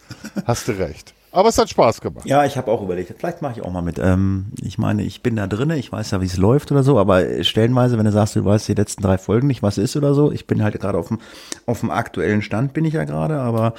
[0.46, 1.13] Hast du recht.
[1.34, 2.28] Aber es hat Spaß gemacht.
[2.28, 3.98] Ja, ich habe auch überlegt, vielleicht mache ich auch mal mit.
[3.98, 7.00] Ähm, ich meine, ich bin da drinne, ich weiß ja, wie es läuft oder so,
[7.00, 10.13] aber stellenweise, wenn du sagst, du weißt die letzten drei Folgen nicht, was ist oder
[10.13, 11.18] so, ich bin halt gerade auf dem,
[11.66, 13.74] auf dem aktuellen Stand, bin ich ja gerade, aber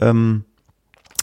[0.00, 0.44] ähm,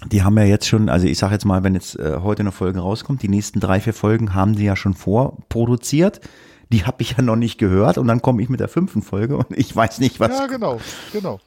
[0.08, 2.52] die haben ja jetzt schon, also ich sage jetzt mal, wenn jetzt äh, heute eine
[2.52, 6.22] Folge rauskommt, die nächsten drei, vier Folgen haben sie ja schon vorproduziert.
[6.70, 9.38] Die habe ich ja noch nicht gehört und dann komme ich mit der fünften Folge
[9.38, 10.32] und ich weiß nicht, was.
[10.32, 10.80] Ja, genau,
[11.12, 11.40] genau.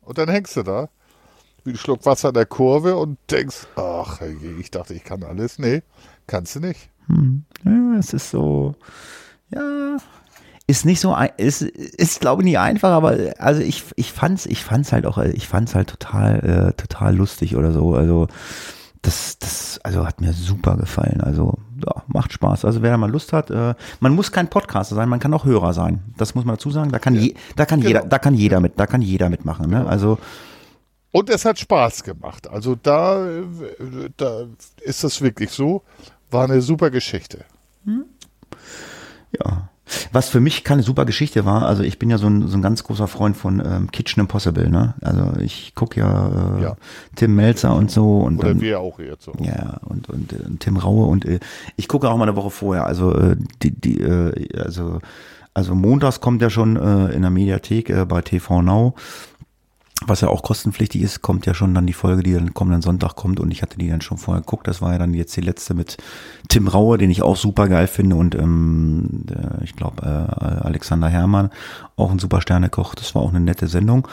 [0.00, 0.88] Und dann hängst du da,
[1.64, 4.20] wie ein Schluck Wasser in der Kurve und denkst, ach,
[4.58, 5.58] ich dachte, ich kann alles.
[5.58, 5.82] Nee,
[6.26, 6.90] kannst du nicht.
[7.06, 7.44] Hm.
[7.64, 8.74] Ja, es ist so,
[9.50, 9.96] ja,
[10.66, 14.64] ist nicht so, ist, ist glaube ich nicht einfach, aber also ich, ich fand's, ich
[14.64, 17.94] fand's halt auch, ich fand's halt total, äh, total lustig oder so.
[17.94, 18.28] Also
[19.02, 21.20] das, das, also hat mir super gefallen.
[21.20, 22.64] Also ja, macht Spaß.
[22.64, 25.44] Also wer da mal Lust hat, äh, man muss kein Podcaster sein, man kann auch
[25.44, 26.02] Hörer sein.
[26.16, 26.92] Das muss man dazu sagen.
[26.92, 27.22] Da kann, ja.
[27.22, 27.88] je, da kann genau.
[27.88, 29.68] jeder, da kann jeder mit, da kann jeder mitmachen.
[29.68, 29.78] Ne?
[29.78, 29.90] Genau.
[29.90, 30.18] Also
[31.10, 32.48] und es hat Spaß gemacht.
[32.48, 33.42] Also da,
[34.16, 34.46] da
[34.80, 35.82] ist das wirklich so.
[36.30, 37.44] War eine super Geschichte.
[37.84, 38.06] Hm?
[39.38, 39.68] Ja.
[40.12, 42.62] Was für mich keine super Geschichte war, also ich bin ja so ein, so ein
[42.62, 44.94] ganz großer Freund von ähm, Kitchen Impossible, ne?
[45.00, 46.76] Also ich gucke ja, äh, ja,
[47.16, 49.32] Tim Melzer und so und Oder dann, wir auch jetzt so.
[49.40, 51.40] Ja, und, und äh, Tim Raue und äh,
[51.76, 52.86] ich gucke auch mal eine Woche vorher.
[52.86, 55.00] Also äh, die, die, äh, also,
[55.54, 58.94] also montags kommt ja schon äh, in der Mediathek äh, bei TV Now
[60.06, 63.16] was ja auch kostenpflichtig ist, kommt ja schon dann die Folge, die dann kommenden Sonntag
[63.16, 64.66] kommt und ich hatte die dann schon vorher geguckt.
[64.66, 65.96] Das war ja dann jetzt die letzte mit
[66.48, 71.08] Tim Rauer, den ich auch super geil finde und ähm, der, ich glaube äh, Alexander
[71.08, 71.50] Herrmann,
[71.96, 72.94] auch ein super Sternekoch.
[72.94, 74.08] Das war auch eine nette Sendung.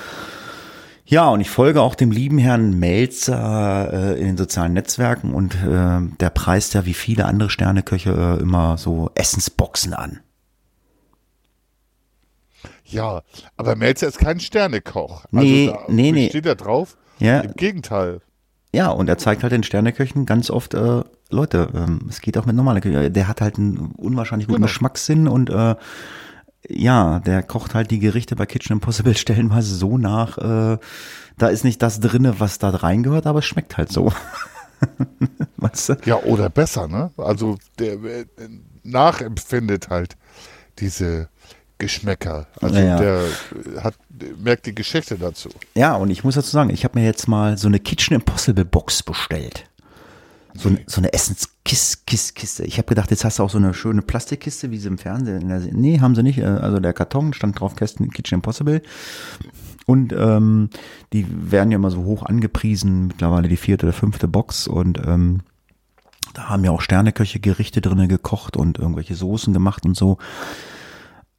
[1.05, 5.55] Ja, und ich folge auch dem lieben Herrn Melzer äh, in den sozialen Netzwerken und
[5.55, 10.19] äh, der preist ja wie viele andere Sterneköche äh, immer so Essensboxen an.
[12.91, 13.21] Ja,
[13.57, 15.25] aber Melzer ist kein Sternekoch.
[15.31, 16.29] Also nee, da nee, nee.
[16.29, 16.97] Steht da drauf?
[17.19, 17.41] Ja.
[17.41, 18.21] Im Gegenteil.
[18.73, 22.45] Ja, und er zeigt halt den Sterneköchen ganz oft, äh, Leute, ähm, es geht auch
[22.45, 23.11] mit normaler Küche.
[23.11, 24.67] Der hat halt einen unwahrscheinlich guten genau.
[24.67, 25.75] Geschmackssinn und äh,
[26.67, 30.77] ja, der kocht halt die Gerichte bei Kitchen Impossible stellenweise so nach, äh,
[31.37, 34.11] da ist nicht das drinne, was da reingehört, aber es schmeckt halt so.
[35.57, 35.97] weißt du?
[36.05, 37.11] Ja, oder besser, ne?
[37.17, 38.25] Also der äh,
[38.83, 40.15] nachempfindet halt
[40.79, 41.29] diese
[41.79, 42.45] Geschmäcker.
[42.61, 43.23] Also ja, der
[43.81, 43.95] hat,
[44.37, 45.49] merkt die Geschichte dazu.
[45.75, 48.65] Ja, und ich muss dazu sagen, ich habe mir jetzt mal so eine Kitchen Impossible
[48.65, 49.65] Box bestellt.
[50.53, 52.65] So, so eine Essenskiste.
[52.65, 55.47] Ich habe gedacht, jetzt hast du auch so eine schöne Plastikkiste, wie sie im Fernsehen.
[55.73, 56.43] Nee, haben sie nicht.
[56.43, 58.81] Also der Karton stand drauf, Kästen Kitchen Impossible.
[59.85, 60.69] Und ähm,
[61.13, 64.67] die werden ja immer so hoch angepriesen, mittlerweile die vierte oder fünfte Box.
[64.67, 65.41] Und ähm,
[66.33, 70.17] da haben ja auch Sterneköche Gerichte drinnen gekocht und irgendwelche Soßen gemacht und so.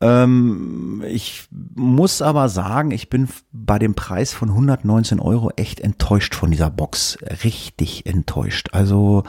[0.01, 6.35] Ähm, ich muss aber sagen, ich bin bei dem Preis von 119 Euro echt enttäuscht
[6.35, 7.19] von dieser Box.
[7.45, 8.71] Richtig enttäuscht.
[8.73, 9.25] Also,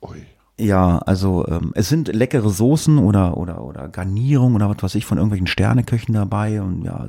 [0.00, 0.22] Ui.
[0.58, 5.04] ja, also ähm, es sind leckere Soßen oder, oder, oder Garnierung oder was weiß ich
[5.04, 7.08] von irgendwelchen Sterneköchen dabei und ja,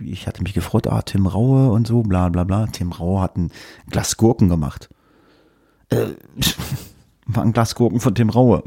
[0.00, 2.66] ich hatte mich gefreut, ah, Tim Raue und so, bla bla bla.
[2.66, 3.50] Tim Raue hat ein
[3.90, 4.88] Glas Gurken gemacht.
[5.90, 6.06] Äh,
[7.26, 8.62] war ein Glas Gurken von Tim Raue.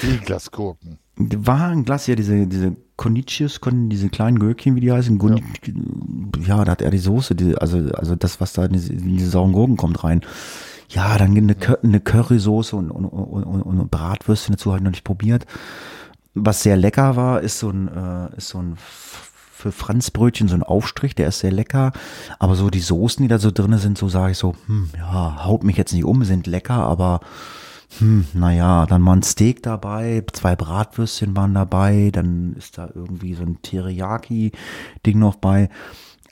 [0.00, 0.98] Wie Glas Gurken?
[1.16, 5.20] War ein Glas, ja, diese, diese Konitius, diese kleinen Gürkchen, wie die heißen.
[5.20, 5.36] Ja.
[6.46, 9.16] ja, da hat er die Soße, die, also, also das, was da in diese, in
[9.16, 10.22] diese sauren Gurken kommt rein.
[10.88, 15.04] Ja, dann eine, eine Currysoße und, und, und, und Bratwürstchen dazu habe ich noch nicht
[15.04, 15.46] probiert.
[16.34, 18.76] Was sehr lecker war, ist so ein, äh, ist so ein
[19.62, 21.92] für Franzbrötchen so ein Aufstrich, der ist sehr lecker.
[22.38, 25.44] Aber so die Soßen, die da so drinne sind, so sage ich so, hm, ja,
[25.44, 27.20] haut mich jetzt nicht um, sind lecker, aber
[27.98, 33.34] hm, naja, dann war ein Steak dabei, zwei Bratwürstchen waren dabei, dann ist da irgendwie
[33.34, 35.68] so ein Teriyaki-Ding noch bei.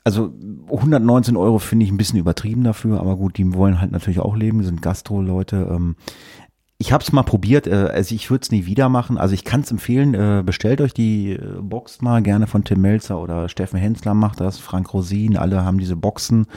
[0.03, 0.33] also
[0.67, 4.35] 119 Euro finde ich ein bisschen übertrieben dafür, aber gut, die wollen halt natürlich auch
[4.35, 5.67] leben, sind Gastro-Leute.
[5.69, 5.95] Ähm,
[6.81, 9.19] ich habe es mal probiert, äh, also ich würde es nie wieder machen.
[9.19, 12.81] Also ich kann es empfehlen, äh, bestellt euch die äh, Box mal gerne von Tim
[12.81, 16.47] Melzer oder Steffen Hensler macht das, Frank Rosin, alle haben diese Boxen.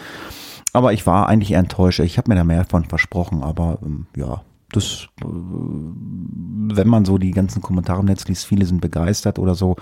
[0.72, 2.00] Aber ich war eigentlich eher enttäuscht.
[2.00, 4.40] Ich habe mir da mehr von versprochen, aber ähm, ja,
[4.76, 9.54] das, äh, wenn man so die ganzen Kommentare im Netz liest, viele sind begeistert oder
[9.54, 9.76] so.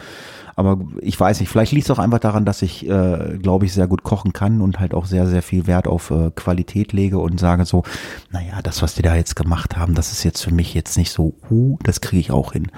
[0.55, 3.73] Aber ich weiß nicht, vielleicht liegt es auch einfach daran, dass ich, äh, glaube ich,
[3.73, 7.19] sehr gut kochen kann und halt auch sehr, sehr viel Wert auf äh, Qualität lege
[7.19, 7.85] und sage so,
[8.31, 11.11] naja, das, was die da jetzt gemacht haben, das ist jetzt für mich jetzt nicht
[11.11, 12.71] so, uh, das kriege ich auch hin.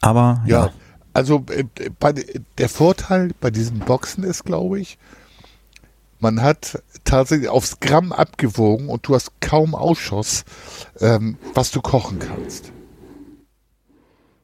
[0.00, 0.66] Aber ja.
[0.66, 0.72] ja.
[1.12, 1.64] Also äh,
[1.98, 2.14] bei,
[2.58, 4.98] der Vorteil bei diesen Boxen ist, glaube ich,
[6.20, 10.44] man hat tatsächlich aufs Gramm abgewogen und du hast kaum Ausschuss,
[11.00, 12.72] ähm, was du kochen kannst.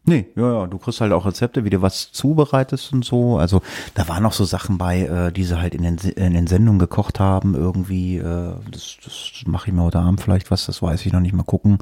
[0.07, 3.39] Nee, ja, ja, du kriegst halt auch Rezepte, wie du was zubereitest und so.
[3.39, 3.63] Also
[3.95, 6.79] da waren noch so Sachen bei, äh, die sie halt in den, in den Sendungen
[6.79, 8.19] gekocht haben, irgendwie.
[8.19, 11.33] Äh, das das mache ich mir heute Abend vielleicht was, das weiß ich noch nicht
[11.33, 11.79] mal gucken.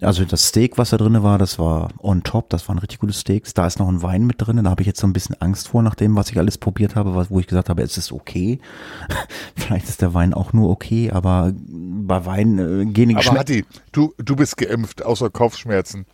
[0.00, 3.12] Also das Steak, was da drin war, das war on top, das waren richtig gute
[3.12, 3.54] Steaks.
[3.54, 5.68] Da ist noch ein Wein mit drin, da habe ich jetzt so ein bisschen Angst
[5.68, 8.60] vor, nach dem, was ich alles probiert habe, wo ich gesagt habe, es ist okay.
[9.56, 13.64] Vielleicht ist der Wein auch nur okay, aber bei Wein äh, gehen die Aber Hatti,
[13.92, 16.06] du, du bist geimpft, außer Kopfschmerzen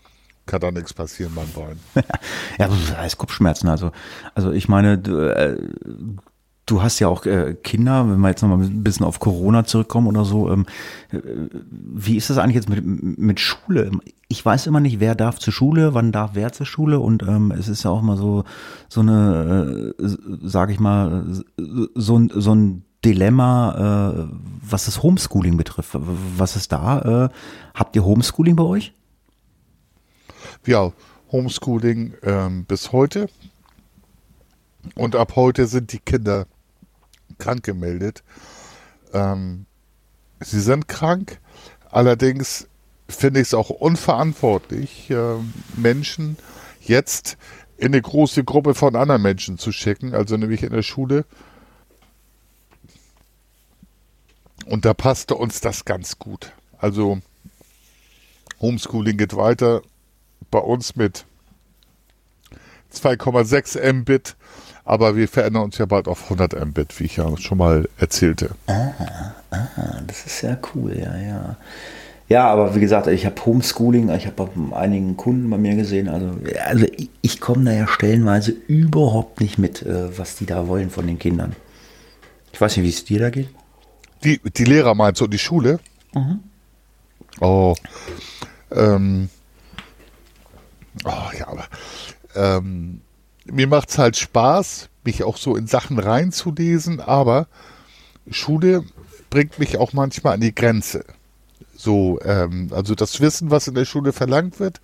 [0.46, 1.78] kann da nichts passieren beim Wein.
[2.58, 3.68] ja, das heißt Kopfschmerzen.
[3.68, 3.92] Also,
[4.34, 4.98] also ich meine,
[6.66, 10.06] du, hast ja auch äh, Kinder, wenn wir jetzt nochmal ein bisschen auf Corona zurückkommen
[10.06, 10.50] oder so.
[10.50, 10.66] Ähm,
[11.10, 11.18] äh,
[11.60, 13.90] wie ist das eigentlich jetzt mit, mit Schule?
[14.28, 17.52] Ich weiß immer nicht, wer darf zur Schule, wann darf wer zur Schule und ähm,
[17.52, 18.44] es ist ja auch mal so,
[18.88, 20.08] so eine, äh,
[20.42, 21.26] sage ich mal,
[21.94, 25.90] so, so ein Dilemma, äh, was das Homeschooling betrifft.
[26.36, 27.26] Was ist da?
[27.26, 27.28] Äh,
[27.74, 28.94] habt ihr Homeschooling bei euch?
[30.66, 30.92] ja,
[31.30, 33.28] Homeschooling ähm, bis heute.
[34.94, 36.46] Und ab heute sind die Kinder
[37.38, 38.22] krank gemeldet.
[39.12, 39.66] Ähm,
[40.40, 41.40] sie sind krank.
[41.90, 42.68] Allerdings
[43.08, 45.36] finde ich es auch unverantwortlich, äh,
[45.76, 46.36] Menschen
[46.80, 47.36] jetzt
[47.76, 51.24] in eine große Gruppe von anderen Menschen zu schicken, also nämlich in der Schule.
[54.66, 56.52] Und da passte uns das ganz gut.
[56.78, 57.20] Also
[58.60, 59.82] Homeschooling geht weiter
[60.50, 61.26] bei uns mit
[62.92, 64.36] 2,6 Mbit,
[64.84, 68.50] aber wir verändern uns ja bald auf 100 Mbit, wie ich ja schon mal erzählte.
[68.66, 68.90] Ah,
[69.50, 71.56] ah das ist ja cool, ja, ja.
[72.28, 76.38] Ja, aber wie gesagt, ich habe Homeschooling, ich habe einigen Kunden bei mir gesehen, also,
[76.64, 80.88] also ich, ich komme da ja stellenweise überhaupt nicht mit, äh, was die da wollen
[80.88, 81.54] von den Kindern.
[82.52, 83.48] Ich weiß nicht, wie es dir da geht.
[84.24, 85.78] Die, die Lehrer meinst du, die Schule?
[86.14, 86.40] Mhm.
[87.40, 87.74] Oh,
[88.70, 89.28] ähm,
[91.04, 91.64] Oh ja, aber
[92.34, 93.00] ähm,
[93.44, 97.48] mir macht es halt Spaß, mich auch so in Sachen reinzulesen, aber
[98.30, 98.84] Schule
[99.30, 101.04] bringt mich auch manchmal an die Grenze.
[101.76, 104.80] So, ähm, also das Wissen, was in der Schule verlangt wird,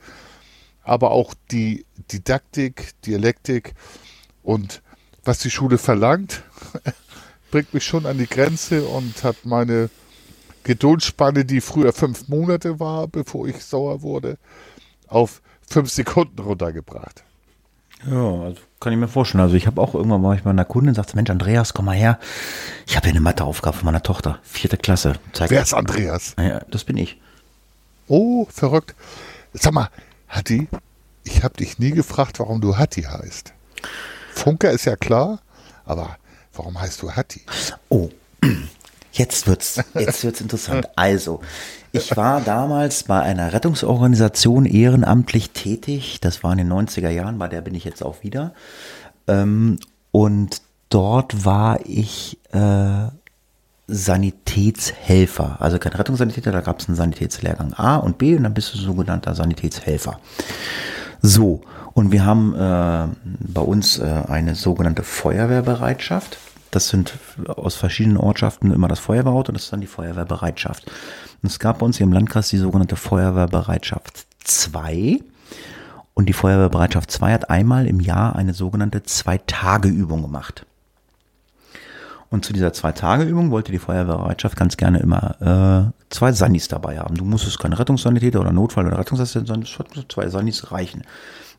[0.82, 3.74] aber auch die Didaktik, Dialektik
[4.42, 4.82] und
[5.24, 6.42] was die Schule verlangt,
[7.50, 9.90] bringt mich schon an die Grenze und hat meine
[10.64, 14.38] Geduldsspanne, die früher fünf Monate war, bevor ich sauer wurde,
[15.06, 17.22] auf fünf Sekunden runtergebracht.
[18.06, 19.42] Ja, also kann ich mir vorstellen.
[19.42, 21.96] Also ich habe auch irgendwann mal ich bei einer Kundin sagt, Mensch, Andreas, komm mal
[21.96, 22.18] her.
[22.86, 25.14] Ich habe hier eine Matheaufgabe von meiner Tochter, vierte Klasse.
[25.32, 26.34] Zeig Wer ist Andreas?
[26.38, 27.20] Ja, das bin ich.
[28.06, 28.94] Oh, verrückt.
[29.52, 29.88] Sag mal,
[30.28, 30.68] Hatti,
[31.24, 33.52] ich habe dich nie gefragt, warum du Hatti heißt.
[34.32, 35.40] Funker ist ja klar,
[35.84, 36.16] aber
[36.54, 37.42] warum heißt du Hatti?
[37.88, 38.10] Oh,
[39.12, 40.88] jetzt wird's, jetzt wird's interessant.
[40.96, 41.40] Also,
[41.92, 46.18] ich war damals bei einer Rettungsorganisation ehrenamtlich tätig.
[46.20, 48.52] Das war in den 90er Jahren, bei der bin ich jetzt auch wieder.
[49.26, 49.78] Ähm,
[50.10, 53.08] und dort war ich äh,
[53.86, 55.56] Sanitätshelfer.
[55.60, 58.78] Also kein Rettungssanitäter, da gab es einen Sanitätslehrgang A und B und dann bist du
[58.78, 60.20] sogenannter Sanitätshelfer.
[61.22, 61.62] So,
[61.94, 66.38] und wir haben äh, bei uns äh, eine sogenannte Feuerwehrbereitschaft.
[66.70, 67.14] Das sind
[67.46, 70.90] aus verschiedenen Ortschaften immer das Feuerwehrauto, das ist dann die Feuerwehrbereitschaft.
[71.42, 75.20] Und es gab bei uns hier im Landkreis die sogenannte Feuerwehrbereitschaft 2.
[76.14, 80.66] Und die Feuerwehrbereitschaft 2 hat einmal im Jahr eine sogenannte Zwei-Tage-Übung gemacht.
[82.30, 87.14] Und zu dieser Zwei-Tage-Übung wollte die Feuerwehrbereitschaft ganz gerne immer äh, zwei Sannis dabei haben.
[87.14, 91.04] Du musstest keine Rettungssanitäter oder Notfall- oder Rettungsassistent, sondern zwei Sannis reichen.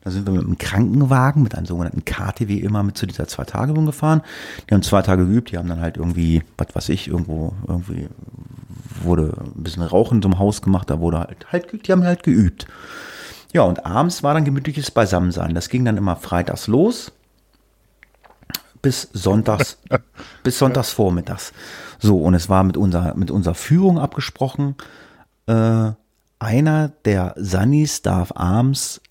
[0.02, 3.84] Da sind wir mit einem Krankenwagen, mit einem sogenannten KTW immer mit zu dieser Zwei-Tage-Übung
[3.84, 4.22] gefahren.
[4.68, 8.08] Die haben zwei Tage geübt, die haben dann halt irgendwie, was weiß ich, irgendwo, irgendwie
[9.02, 12.04] wurde ein bisschen Rauch in so einem Haus gemacht, da wurde halt, halt, die haben
[12.04, 12.66] halt geübt.
[13.52, 15.54] Ja, und abends war dann gemütliches Beisammensein.
[15.54, 17.12] Das ging dann immer freitags los.
[18.80, 19.78] bis sonntags,
[20.42, 21.52] bis sonntags vormittags.
[21.98, 24.76] So, und es war mit unserer, mit unserer Führung abgesprochen,
[25.46, 25.90] äh,
[26.38, 29.02] einer der Sunnis darf abends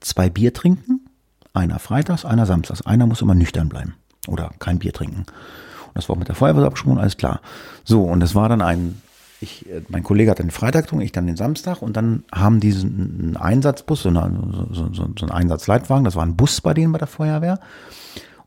[0.00, 1.06] zwei Bier trinken,
[1.52, 2.86] einer freitags, einer samstags.
[2.86, 3.94] Einer muss immer nüchtern bleiben
[4.26, 5.20] oder kein Bier trinken.
[5.20, 7.40] Und das war auch mit der Feuerwehr alles klar.
[7.84, 9.00] So, und das war dann ein,
[9.40, 12.60] ich, äh, mein Kollege hat den Freitag getrunken, ich dann den Samstag und dann haben
[12.60, 16.74] die einen Einsatzbus, so, eine, so, so, so einen Einsatzleitwagen, das war ein Bus bei
[16.74, 17.60] denen bei der Feuerwehr.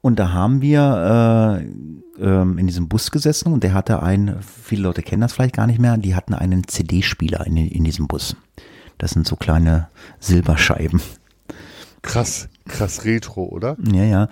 [0.02, 4.84] Und da haben wir äh, ähm, in diesem Bus gesessen und der hatte einen, viele
[4.84, 8.36] Leute kennen das vielleicht gar nicht mehr, die hatten einen CD-Spieler in, in diesem Bus.
[8.98, 9.90] Das sind so kleine
[10.20, 11.02] Silberscheiben.
[12.02, 13.78] Krass, krass retro, oder?
[13.92, 14.28] Ja, ja.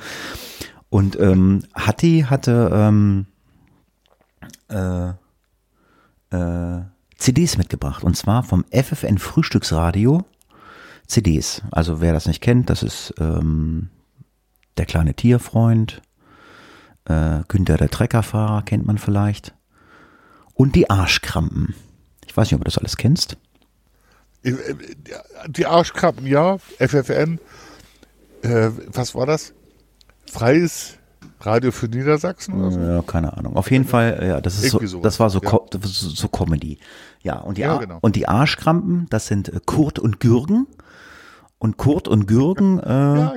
[0.90, 3.28] Und ähm, Hatti hatte ähm,
[4.70, 5.10] äh,
[6.36, 6.82] äh,
[7.18, 8.04] CDs mitgebracht.
[8.04, 10.26] Und zwar vom FFN Frühstücksradio
[11.06, 11.62] CDs.
[11.72, 13.90] Also wer das nicht kennt, das ist ähm,
[14.78, 16.02] der kleine Tierfreund,
[17.06, 19.54] äh, Günther der Treckerfahrer kennt man vielleicht.
[20.54, 21.76] Und die Arschkrampen.
[22.26, 23.38] Ich weiß nicht, ob du das alles kennst.
[24.50, 24.76] Äh,
[25.48, 26.58] die Arschkrampen, ja.
[26.80, 27.40] FFN.
[28.42, 29.54] Äh, was war das?
[30.32, 31.00] Freies
[31.42, 32.80] Radio für Niedersachsen oder so?
[32.80, 33.56] Ja, keine Ahnung.
[33.56, 35.60] Auf jeden Fall, ja, das ist so, das war so, ja.
[35.82, 36.80] so Comedy.
[37.22, 37.98] Ja, und die, ja, genau.
[38.02, 40.68] und die Arschkrampen, das sind äh, Kurt und Gürgen.
[41.58, 43.34] Und Kurt und Gürgen, äh, ja,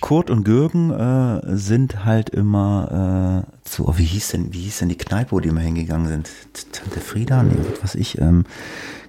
[0.00, 4.80] Kurt und Gürgen äh, sind halt immer äh, zu, oh, wie hieß denn, wie hieß
[4.80, 6.30] denn die Kneipe, wo die immer hingegangen sind?
[6.72, 8.44] Tante Frieda, nee, was weiß ich, ähm,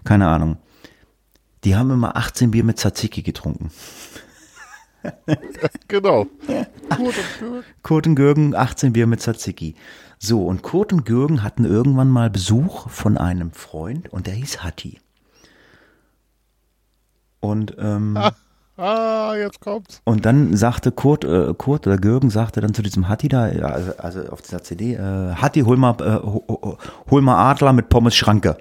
[0.04, 0.58] keine Ahnung.
[1.64, 3.72] Die haben immer 18 Bier mit Tzatziki getrunken.
[5.88, 6.28] genau.
[6.90, 7.64] Kurt und Gürgen.
[7.84, 9.76] Kurt und Gürgen, 18 Bier mit Tzatziki.
[10.20, 14.64] So, und Kurt und Gürgen hatten irgendwann mal Besuch von einem Freund und der hieß
[14.64, 15.00] Hatti.
[17.40, 18.32] Und ähm, ah.
[18.78, 20.02] Ah, jetzt kommt's.
[20.06, 23.92] Und dann sagte Kurt, äh, Kurt oder Gürgen sagte dann zu diesem Hatti da, also,
[23.98, 26.78] also auf dieser CD, äh, Hatti, hol mal, äh, hol,
[27.12, 28.58] hol mal Adler mit Pommes Schranke.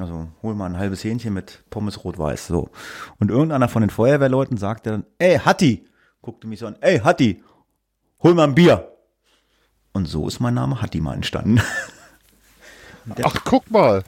[0.00, 2.46] Also hol mal ein halbes Hähnchen mit Pommes rot-weiß.
[2.46, 2.70] So.
[3.18, 5.86] Und irgendeiner von den Feuerwehrleuten sagte dann, ey Hatti,
[6.22, 7.42] guckte mich so an, ey Hatti,
[8.22, 8.96] hol mal ein Bier.
[9.92, 11.60] Und so ist mein Name Hatti mal entstanden.
[13.22, 14.04] Ach, guck mal.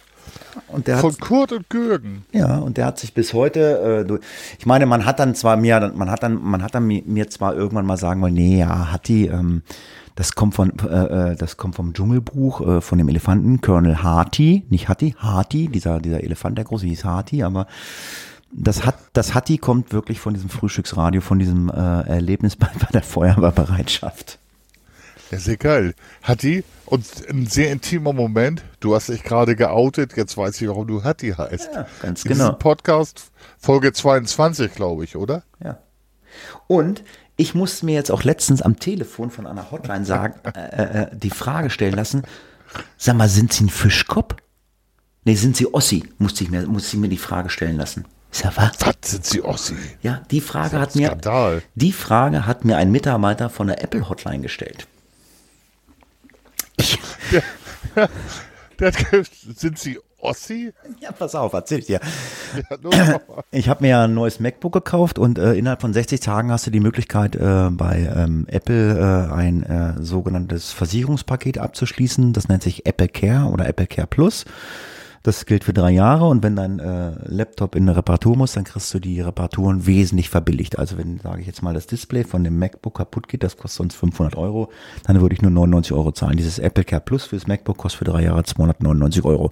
[0.68, 2.24] Und der Von Kurt und Gürgen.
[2.32, 4.18] Ja, und der hat sich bis heute, äh,
[4.58, 7.54] ich meine, man hat dann zwar mir, man hat dann, man hat dann mir zwar
[7.54, 9.62] irgendwann mal sagen wollen, nee, ja, Hatti, ähm,
[10.14, 14.64] das kommt von, äh, äh, das kommt vom Dschungelbuch äh, von dem Elefanten Colonel Hati,
[14.68, 17.66] nicht Hatti, Hati, dieser dieser Elefant, der große hieß Hati, aber
[18.50, 22.88] das hat das Hatti kommt wirklich von diesem Frühstücksradio, von diesem äh, Erlebnis bei, bei
[22.92, 24.38] der Feuerwehrbereitschaft.
[25.32, 25.94] Ja, sehr geil.
[26.22, 30.86] Hatti, und ein sehr intimer Moment, du hast dich gerade geoutet, jetzt weiß ich, warum
[30.86, 31.70] du Hatti heißt.
[31.72, 32.52] Ja, ganz In genau.
[32.52, 35.42] Podcast, Folge 22, glaube ich, oder?
[35.64, 35.78] Ja.
[36.66, 37.02] Und
[37.36, 41.30] ich musste mir jetzt auch letztens am Telefon von einer Hotline sagen, äh, äh, die
[41.30, 42.24] Frage stellen lassen,
[42.98, 44.36] sag mal, sind Sie ein Fischkopf?
[45.24, 46.04] Nee, sind Sie Ossi?
[46.18, 48.04] Musste ich mir, musste ich mir die Frage stellen lassen.
[48.30, 48.72] Ist ja was?
[48.80, 49.76] Was sind Sie Ossi?
[50.02, 51.16] Ja, die Frage hat mir,
[51.74, 54.86] die Frage hat mir ein Mitarbeiter von der Apple Hotline gestellt.
[57.94, 60.72] Der, der, der, sind Sie Ossi?
[61.00, 62.00] Ja, pass auf, erzähl ich dir.
[62.92, 63.20] Ja,
[63.50, 66.66] ich habe mir ja ein neues MacBook gekauft und äh, innerhalb von 60 Tagen hast
[66.66, 72.32] du die Möglichkeit, äh, bei ähm, Apple äh, ein äh, sogenanntes Versicherungspaket abzuschließen.
[72.32, 74.44] Das nennt sich Apple Care oder Apple Care Plus.
[75.22, 78.64] Das gilt für drei Jahre und wenn dein äh, Laptop in eine Reparatur muss, dann
[78.64, 80.80] kriegst du die Reparaturen wesentlich verbilligt.
[80.80, 83.78] Also wenn, sage ich jetzt mal, das Display von dem MacBook kaputt geht, das kostet
[83.78, 84.72] sonst 500 Euro,
[85.04, 86.36] dann würde ich nur 99 Euro zahlen.
[86.36, 89.50] Dieses Apple Care Plus fürs MacBook kostet für drei Jahre 299 Euro.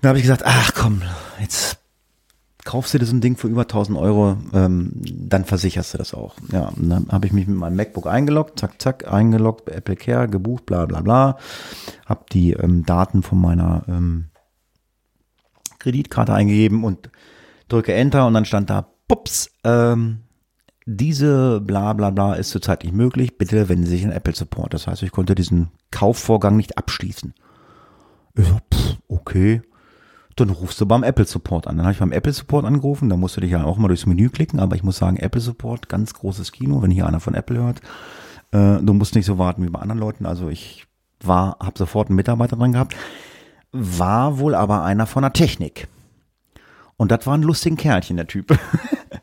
[0.00, 1.02] Da habe ich gesagt, ach komm,
[1.38, 1.81] jetzt
[2.64, 6.14] kaufst du dir so ein Ding für über 1000 Euro, ähm, dann versicherst du das
[6.14, 6.36] auch.
[6.52, 10.28] Ja, und dann habe ich mich mit meinem MacBook eingeloggt, zack, zack, eingeloggt, Apple Care,
[10.28, 11.38] gebucht, bla bla bla.
[12.06, 14.26] Habe die ähm, Daten von meiner ähm,
[15.78, 17.10] Kreditkarte eingegeben und
[17.68, 20.20] drücke Enter und dann stand da, pups, ähm,
[20.86, 24.74] diese bla bla bla ist zurzeit nicht möglich, bitte wenden Sie sich an Apple Support.
[24.74, 27.34] Das heißt, ich konnte diesen Kaufvorgang nicht abschließen.
[28.34, 29.62] Ich so, pff, okay
[30.36, 31.76] dann rufst du beim Apple Support an.
[31.76, 34.06] Dann habe ich beim Apple Support angerufen, da musst du dich ja auch mal durchs
[34.06, 37.34] Menü klicken, aber ich muss sagen, Apple Support, ganz großes Kino, wenn hier einer von
[37.34, 37.80] Apple hört.
[38.52, 40.26] Äh, du musst nicht so warten wie bei anderen Leuten.
[40.26, 40.86] Also ich
[41.20, 42.96] war, habe sofort einen Mitarbeiter dran gehabt,
[43.72, 45.88] war wohl aber einer von der Technik.
[46.96, 48.56] Und das war ein lustiger Kerlchen, der Typ.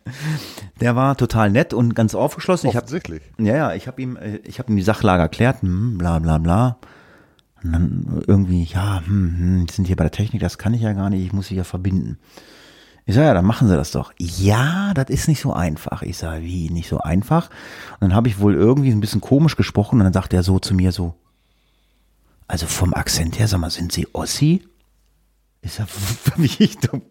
[0.82, 2.70] der war total nett und ganz aufgeschlossen.
[2.70, 3.22] Offensichtlich.
[3.22, 5.98] Ich hab, ja, ja, ich habe ihm, äh, ich habe ihm die Sachlage erklärt, hm,
[5.98, 6.78] bla bla bla.
[7.64, 10.94] Und dann irgendwie, ja, hm, hm, sind hier bei der Technik, das kann ich ja
[10.94, 12.18] gar nicht, ich muss sie ja verbinden.
[13.06, 14.14] Ich sage, ja, dann machen Sie das doch.
[14.20, 16.04] Ja, das ist nicht so einfach.
[16.04, 17.50] Ich sage, wie, nicht so einfach?
[18.00, 20.60] Und dann habe ich wohl irgendwie ein bisschen komisch gesprochen und dann sagt er so
[20.60, 21.16] zu mir so,
[22.48, 24.64] also vom Akzent her, sag mal, sind Sie Ossi?
[25.62, 25.88] Ich sag,
[26.36, 27.02] wie ich dumm.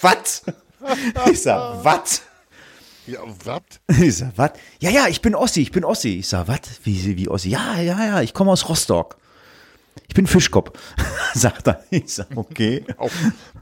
[0.00, 0.44] Was?
[1.30, 2.22] Ich sag, was?
[3.06, 3.62] Ja, was?
[3.98, 4.52] Ich sag, was?
[4.78, 6.20] Ja, ja, ich bin Ossi, ich bin Ossi.
[6.20, 6.60] Ich sag, was?
[6.84, 7.48] Wie, wie Ossi?
[7.48, 9.16] Ja, ja, ja, ich komme aus Rostock.
[10.10, 10.72] Ich bin Fischkopf,
[11.34, 11.84] sagt er.
[11.88, 12.84] Ich sag, okay.
[12.96, 13.12] Auch,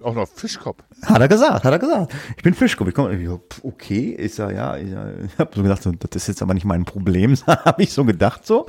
[0.02, 0.82] auch noch Fischkopf.
[1.02, 2.14] Hat er gesagt, hat er gesagt.
[2.38, 2.88] Ich bin Fischkopf.
[2.88, 4.16] Ich komme, okay.
[4.18, 7.36] Ich sag, ja, ich, ich habe so gedacht, das ist jetzt aber nicht mein Problem,
[7.46, 8.64] habe ich so gedacht so.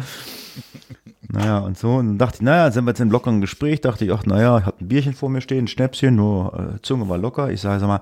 [1.28, 1.96] Naja, und so.
[1.96, 4.58] Und dann dachte ich, naja, sind wir jetzt im lockeren Gespräch, dachte ich, ach, naja,
[4.60, 7.52] ich hatte ein Bierchen vor mir stehen, ein Schnäpschen, nur äh, Zunge war locker.
[7.52, 8.02] Ich sage, sag mal,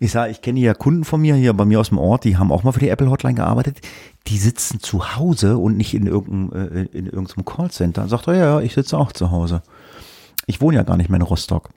[0.00, 2.38] ich sage, ich kenne ja Kunden von mir hier bei mir aus dem Ort, die
[2.38, 3.80] haben auch mal für die Apple Hotline gearbeitet.
[4.26, 8.08] Die sitzen zu Hause und nicht in irgendeinem, äh, in irgendeinem Callcenter.
[8.08, 9.62] Sagt er, ja, ja, ich sitze auch zu Hause.
[10.46, 11.68] Ich wohne ja gar nicht mehr in Rostock.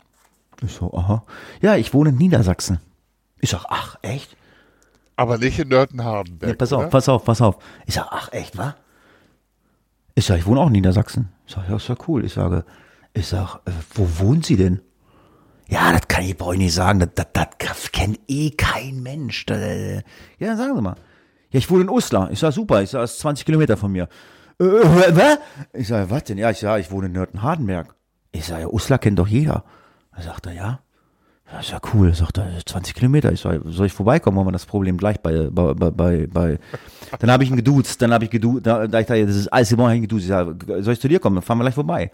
[0.63, 1.23] Ich so, aha.
[1.61, 2.79] Ja, ich wohne in Niedersachsen.
[3.39, 4.35] Ich sag, ach, echt?
[5.17, 6.51] Aber nicht in Nörten-Hardenberg.
[6.51, 6.89] Ja, pass auf, oder?
[6.89, 7.57] pass auf, pass auf.
[7.85, 8.75] Ich sag, ach, echt, wa?
[10.17, 11.29] Ich sag, ich wohne auch in Niedersachsen.
[11.45, 12.25] Ich sag, ja, ist ja cool.
[12.25, 12.65] Ich sage,
[13.13, 14.81] ich sag, äh, wo wohnen Sie denn?
[15.69, 16.97] Ja, das kann ich bei euch nicht sagen.
[16.97, 19.45] Das, das, das kennt eh kein Mensch.
[19.47, 20.01] Äh,
[20.39, 20.95] ja, sagen Sie mal.
[21.51, 22.31] Ja, ich wohne in Uslar.
[22.31, 22.81] Ich sag, super.
[22.81, 24.09] Ich sag, das ist 20 Kilometer von mir.
[24.59, 25.37] Äh, was?
[25.73, 26.39] Ich sag, was denn?
[26.39, 27.93] Ja, ich sag, ich wohne in Nörten-Hardenberg.
[28.31, 29.65] Ich sag, ja, Uslar kennt doch jeder.
[30.15, 30.79] Da sagt er, ja.
[31.51, 32.13] Ja, ist ja cool.
[32.13, 33.31] Sagt er, 20 Kilometer.
[33.31, 34.37] Ich sag, soll ich vorbeikommen?
[34.37, 36.59] Wollen wir das Problem gleich bei, bei, bei, bei.
[37.19, 38.01] Dann habe ich ihn geduzt.
[38.01, 38.65] Dann habe ich geduzt.
[38.65, 40.23] Da, da ich da, das ist alles immer geduzt.
[40.23, 40.47] Ich sag,
[40.79, 41.35] soll ich zu dir kommen?
[41.37, 42.11] Dann fahren wir gleich vorbei.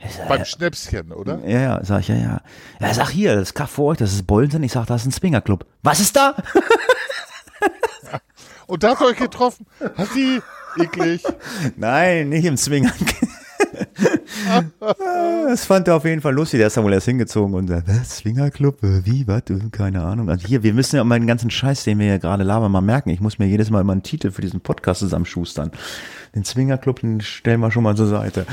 [0.00, 1.38] Sag, Beim Schnäpschen, oder?
[1.46, 2.40] ja, ja, sag ich, ja, ja.
[2.80, 4.62] Ja, sag hier, das Kaff vor euch, das ist Bolzen.
[4.62, 5.64] Ich sag, das ist ein Swingerclub.
[5.82, 6.34] Was ist da?
[8.66, 9.64] Und da habt ihr euch getroffen.
[9.96, 10.42] Hat sie
[10.78, 11.22] eklig.
[11.76, 12.92] Nein, nicht im Swinger.
[15.48, 16.58] Das fand er auf jeden Fall lustig.
[16.58, 18.82] Der ist dann wohl erst hingezogen und sagt, was, Swingerclub?
[18.82, 19.42] Äh, Wie, was?
[19.50, 20.28] Äh, Keine Ahnung.
[20.30, 22.80] Also hier, wir müssen ja mal den ganzen Scheiß, den wir hier gerade labern, mal
[22.80, 23.10] merken.
[23.10, 25.70] Ich muss mir jedes Mal immer einen Titel für diesen Podcast zusammenschustern.
[26.34, 28.46] Den Swingerclub, den stellen wir schon mal zur Seite.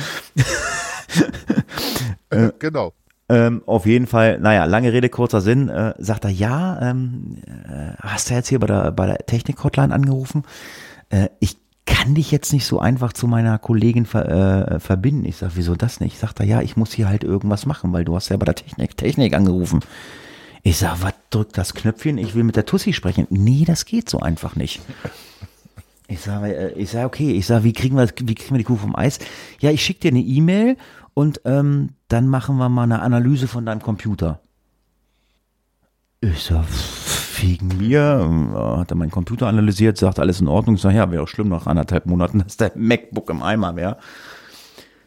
[2.60, 2.94] genau.
[3.30, 7.94] Ähm, auf jeden Fall, naja, lange Rede, kurzer Sinn, äh, sagt er, ja, ähm, äh,
[8.00, 10.44] hast du jetzt hier bei der, bei der Technik-Hotline angerufen?
[11.10, 15.26] Äh, ich kann dich jetzt nicht so einfach zu meiner Kollegin ver, äh, verbinden.
[15.26, 16.18] Ich sag, wieso das nicht?
[16.18, 18.56] Sagt er, ja, ich muss hier halt irgendwas machen, weil du hast ja bei der
[18.56, 19.82] Technik, Technik angerufen.
[20.64, 22.18] Ich sag, was drückt das Knöpfchen?
[22.18, 23.28] Ich will mit der Tussi sprechen.
[23.30, 24.82] Nee, das geht so einfach nicht.
[26.08, 28.64] Ich sage, äh, ich sag, okay, ich sag, wie kriegen wir, wie kriegen wir die
[28.64, 29.20] Kuh vom Eis?
[29.60, 30.78] Ja, ich schicke dir eine E-Mail
[31.14, 34.40] und ähm, dann machen wir mal eine Analyse von deinem Computer.
[36.22, 36.66] Ich sag,
[37.44, 40.76] wegen mir, ähm, hat er meinen Computer analysiert, sagt alles in Ordnung.
[40.76, 43.98] Ich sag, ja, wäre auch schlimm nach anderthalb Monaten, dass der MacBook im Eimer wäre.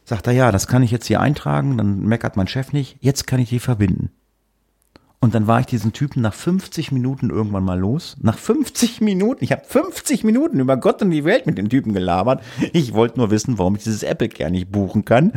[0.04, 3.26] Sagt er, ja, das kann ich jetzt hier eintragen, dann meckert mein Chef nicht, jetzt
[3.26, 4.10] kann ich die verbinden.
[5.18, 8.16] Und dann war ich diesen Typen nach 50 Minuten irgendwann mal los.
[8.20, 11.94] Nach 50 Minuten, ich habe 50 Minuten über Gott und die Welt mit den Typen
[11.94, 12.42] gelabert.
[12.72, 15.32] Ich wollte nur wissen, warum ich dieses Apple Care nicht buchen kann.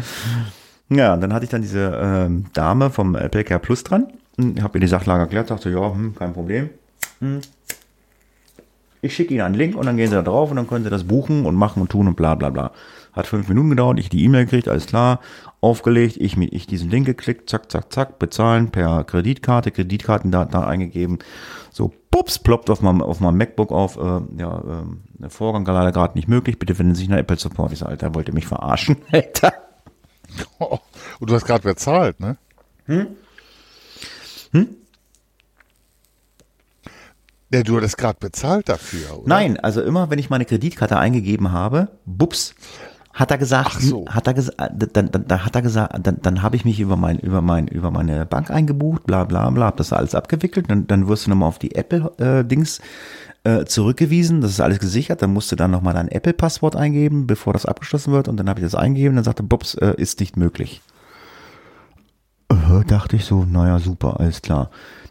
[0.89, 4.07] Ja, und dann hatte ich dann diese ähm, Dame vom Apple Care Plus dran.
[4.61, 6.69] Habe mir die Sachlage erklärt, dachte, ja, hm, kein Problem.
[7.20, 7.41] Hm.
[9.01, 10.89] Ich schicke Ihnen einen Link und dann gehen Sie da drauf und dann können Sie
[10.89, 12.72] das buchen und machen und tun und bla bla bla.
[13.13, 15.20] Hat fünf Minuten gedauert, ich die E-Mail gekriegt, alles klar,
[15.61, 21.20] aufgelegt, ich, ich diesen Link geklickt, zack, zack, zack, bezahlen per Kreditkarte, Kreditkartendaten da eingegeben.
[21.72, 24.84] So, pups, ploppt auf meinem, auf meinem MacBook auf, äh, ja, äh,
[25.20, 27.72] der Vorgang leider gerade nicht möglich, bitte wenden Sie sich nach Apple Support.
[27.72, 29.53] Ich sage, Alter, wollt ihr mich verarschen, Alter?
[30.59, 30.78] Oh,
[31.20, 32.38] und du hast gerade bezahlt, ne?
[32.86, 33.07] Hm?
[34.51, 34.67] Hm?
[37.51, 39.27] Ja, du hattest gerade bezahlt dafür, oder?
[39.27, 42.53] Nein, also immer, wenn ich meine Kreditkarte eingegeben habe, bups,
[43.11, 44.05] hat er gesagt, Ach so.
[44.07, 46.95] hat er gesagt, dann, dann, dann hat er gesagt, dann, dann habe ich mich über
[46.95, 50.85] mein, über mein, über meine Bank eingebucht, bla bla bla, hab das alles abgewickelt, dann,
[50.85, 52.81] dann wirst du nochmal auf die Apple-Dings
[53.43, 57.53] äh, zurückgewiesen, das ist alles gesichert, dann musst du dann nochmal dein Apple-Passwort eingeben, bevor
[57.53, 60.37] das abgeschlossen wird, und dann habe ich das eingegeben, dann sagte Bups, äh, ist nicht
[60.37, 60.81] möglich.
[62.49, 64.69] Äh, dachte ich so, naja, super, alles klar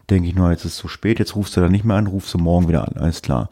[0.09, 2.07] denke ich nur, jetzt ist es zu spät, jetzt rufst du da nicht mehr an,
[2.07, 3.49] rufst du morgen wieder an, alles klar.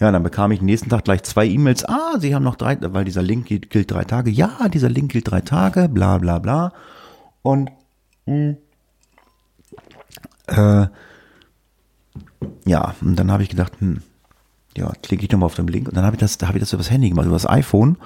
[0.00, 3.04] Ja, dann bekam ich nächsten Tag gleich zwei E-Mails, ah, sie haben noch drei, weil
[3.04, 6.72] dieser Link gilt, gilt drei Tage, ja, dieser Link gilt drei Tage, bla bla bla.
[7.42, 7.70] Und
[8.26, 8.56] mh,
[10.48, 10.86] äh,
[12.66, 14.02] ja, und dann habe ich gedacht, hm,
[14.76, 16.62] ja, klicke ich nochmal auf den Link und dann habe ich das, da habe ich
[16.62, 17.96] das übers Handy gemacht, übers iPhone.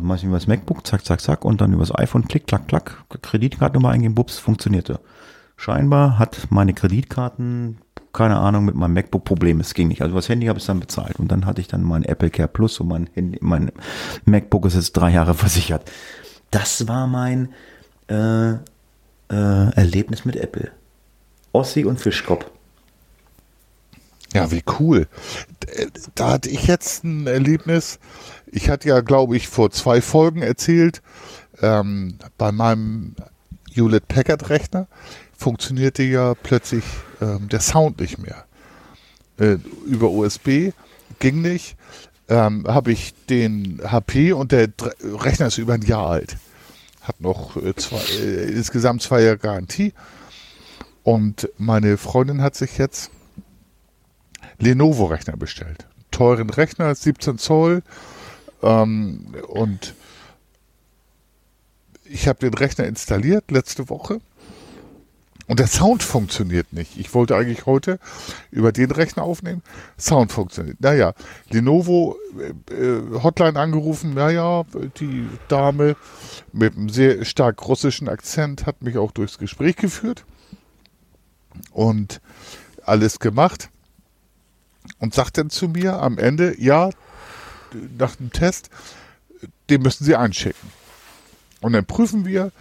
[0.00, 3.04] Mach ich über das MacBook, zack, zack, zack, und dann übers iPhone, klick, klack, klack,
[3.20, 5.00] Kreditkartennummer eingeben, bups, funktionierte.
[5.56, 7.78] Scheinbar hat meine Kreditkarten,
[8.12, 9.60] keine Ahnung, mit meinem MacBook Probleme.
[9.60, 10.02] Es ging nicht.
[10.02, 11.18] Also das Handy habe ich dann bezahlt.
[11.18, 13.72] Und dann hatte ich dann mein Apple Care Plus und mein, Handy, mein
[14.24, 15.90] MacBook ist jetzt drei Jahre versichert.
[16.50, 17.52] Das war mein
[18.08, 18.58] äh, äh,
[19.30, 20.70] Erlebnis mit Apple.
[21.52, 22.46] Ossi und Fischkopf.
[24.34, 25.08] Ja, wie cool.
[26.14, 27.98] Da hatte ich jetzt ein Erlebnis.
[28.46, 31.02] Ich hatte ja, glaube ich, vor zwei Folgen erzählt,
[31.60, 33.14] ähm, bei meinem
[33.72, 34.88] Hewlett Packard Rechner
[35.42, 36.84] funktionierte ja plötzlich
[37.20, 38.44] ähm, der Sound nicht mehr.
[39.38, 40.70] Äh, über USB
[41.18, 41.76] ging nicht.
[42.28, 44.68] Ähm, Habe ich den HP und der
[45.02, 46.36] Rechner ist über ein Jahr alt.
[47.02, 49.92] Hat noch äh, zwei, äh, insgesamt zwei Jahre Garantie.
[51.02, 53.10] Und meine Freundin hat sich jetzt
[54.58, 55.88] Lenovo-Rechner bestellt.
[56.12, 57.82] Teuren Rechner, 17 Zoll.
[58.62, 59.94] Ähm, und
[62.04, 64.20] ich habe den Rechner installiert letzte Woche
[65.52, 66.96] und der Sound funktioniert nicht.
[66.96, 67.98] Ich wollte eigentlich heute
[68.50, 69.62] über den Rechner aufnehmen.
[69.98, 70.80] Sound funktioniert.
[70.80, 71.12] Naja,
[71.50, 72.16] Lenovo
[72.70, 74.14] äh, äh, Hotline angerufen.
[74.14, 74.64] Naja,
[74.98, 75.94] die Dame
[76.54, 80.24] mit einem sehr stark russischen Akzent hat mich auch durchs Gespräch geführt
[81.70, 82.22] und
[82.86, 83.68] alles gemacht
[85.00, 86.88] und sagt dann zu mir am Ende, ja,
[87.98, 88.70] nach dem Test,
[89.68, 90.70] den müssen Sie einschicken.
[91.60, 92.52] Und dann prüfen wir,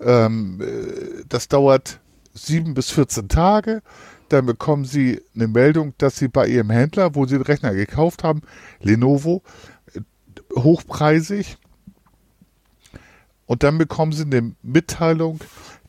[0.00, 2.00] ähm, äh, das dauert
[2.46, 3.82] sieben bis 14 Tage.
[4.28, 8.24] Dann bekommen Sie eine Meldung, dass Sie bei Ihrem Händler, wo Sie den Rechner gekauft
[8.24, 8.42] haben,
[8.80, 9.42] Lenovo,
[9.94, 10.00] äh,
[10.54, 11.56] hochpreisig.
[13.46, 15.40] Und dann bekommen Sie eine Mitteilung,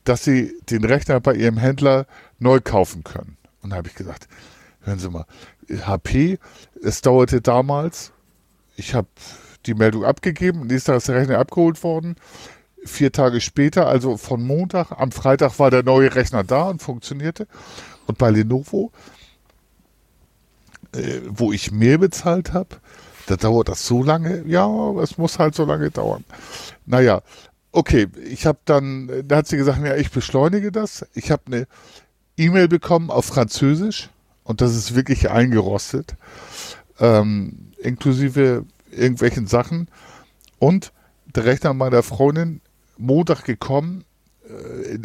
[0.06, 2.06] dass Sie den Rechner bei Ihrem Händler
[2.40, 3.38] neu kaufen können.
[3.62, 4.30] Und da habe ich gesagt,
[4.82, 5.26] hören Sie mal,
[5.70, 6.40] HP,
[6.82, 8.14] es dauerte damals,
[8.78, 9.10] ich habe
[9.66, 12.16] die Meldung abgegeben, nächster ist der Rechner abgeholt worden
[12.86, 17.48] vier Tage später, also von Montag, am Freitag war der neue Rechner da und funktionierte.
[18.08, 18.92] Und bei Lenovo,
[20.94, 22.78] äh, wo ich mehr bezahlt habe,
[23.28, 24.44] da dauert das so lange.
[24.48, 24.68] Ja,
[25.02, 26.24] es muss halt so lange dauern.
[26.86, 27.22] Naja,
[27.72, 31.06] okay, ich habe dann, da hat sie gesagt, ja, ich beschleunige das.
[31.14, 31.68] Ich habe eine
[32.38, 34.10] E-Mail bekommen auf Französisch
[34.44, 36.16] und das ist wirklich eingerostet,
[37.00, 39.90] ähm, inklusive irgendwelchen Sachen.
[40.58, 40.92] Und
[41.28, 42.62] der Rechner meiner Freundin
[43.00, 44.04] Montag gekommen,
[44.48, 44.98] äh,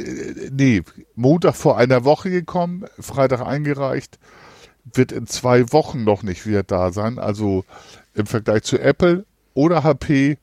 [0.51, 0.83] nee,
[1.15, 4.19] Montag vor einer Woche gekommen, Freitag eingereicht,
[4.93, 7.19] wird in zwei Wochen noch nicht wieder da sein.
[7.19, 7.65] Also
[8.15, 9.25] im Vergleich zu Apple
[9.55, 10.39] oder HP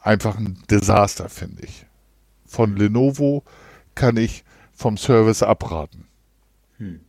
[0.00, 1.86] einfach ein Desaster, finde ich.
[2.46, 3.44] Von Lenovo
[3.94, 6.06] kann ich vom Service abraten.
[6.78, 7.00] Hm.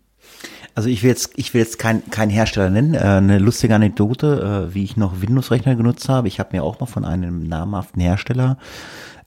[0.75, 2.93] Also ich will jetzt, ich will jetzt kein, kein Hersteller nennen.
[2.93, 6.27] Äh, eine lustige Anekdote, äh, wie ich noch Windows-Rechner genutzt habe.
[6.27, 8.57] Ich habe mir auch mal von einem namhaften Hersteller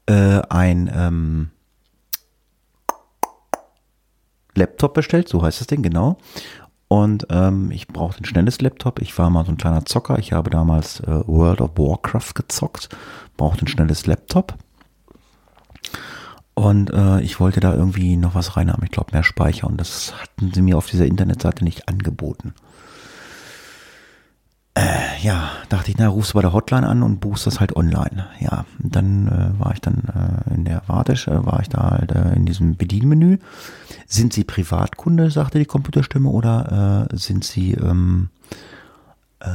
[0.06, 1.50] äh, ein ähm,
[4.54, 6.18] Laptop bestellt, so heißt das Ding, genau.
[6.88, 9.00] Und ähm, ich brauchte ein schnelles Laptop.
[9.00, 10.18] Ich war mal so ein kleiner Zocker.
[10.18, 12.88] Ich habe damals äh, World of Warcraft gezockt.
[13.36, 14.54] Brauchte ein schnelles Laptop.
[16.54, 18.84] Und äh, ich wollte da irgendwie noch was reinhaben.
[18.84, 19.66] Ich glaube, mehr Speicher.
[19.66, 22.54] Und das hatten sie mir auf dieser Internetseite nicht angeboten.
[24.76, 27.76] Äh, ja, dachte ich, na, rufst du bei der Hotline an und buchst das halt
[27.76, 28.26] online.
[28.40, 30.02] Ja, dann äh, war ich dann
[30.48, 33.38] äh, in der Warte, äh, war ich da halt äh, in diesem Bedienmenü.
[34.06, 38.30] Sind Sie Privatkunde, sagte die Computerstimme, oder äh, sind Sie ähm,
[39.38, 39.46] äh,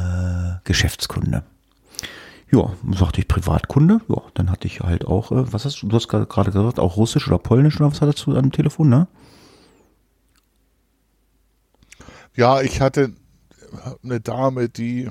[0.64, 1.44] Geschäftskunde?
[2.52, 4.00] Ja, sagte ich Privatkunde.
[4.08, 6.96] Ja, dann hatte ich halt auch, äh, was hast du, du hast gerade gesagt, auch
[6.96, 9.08] Russisch oder Polnisch oder was hattest du am Telefon, ne?
[12.36, 13.12] Ja, ich hatte
[14.04, 15.10] eine Dame, die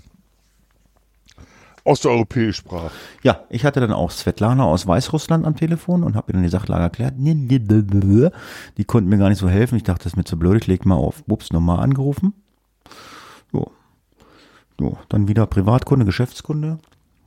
[1.88, 2.92] osteuropäisch sprach.
[3.22, 6.48] Ja, ich hatte dann auch Svetlana aus Weißrussland am Telefon und habe ihr dann die
[6.48, 7.14] Sachlage erklärt.
[7.18, 9.76] Die konnten mir gar nicht so helfen.
[9.76, 10.60] Ich dachte, das ist mir zu blöd.
[10.62, 11.24] Ich leg mal auf.
[11.26, 12.34] Ups, nochmal angerufen.
[13.52, 13.72] So.
[14.78, 14.98] so.
[15.08, 16.78] Dann wieder Privatkunde, Geschäftskunde.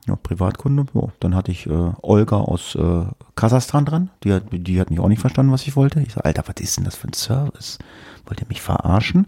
[0.06, 0.86] Ja, Privatkunde.
[0.94, 1.10] So.
[1.18, 3.04] Dann hatte ich äh, Olga aus äh,
[3.34, 4.10] Kasachstan dran.
[4.22, 6.00] Die hat, die hat mich auch nicht verstanden, was ich wollte.
[6.00, 7.78] Ich so, Alter, was ist denn das für ein Service?
[8.26, 9.26] Wollt ihr mich verarschen?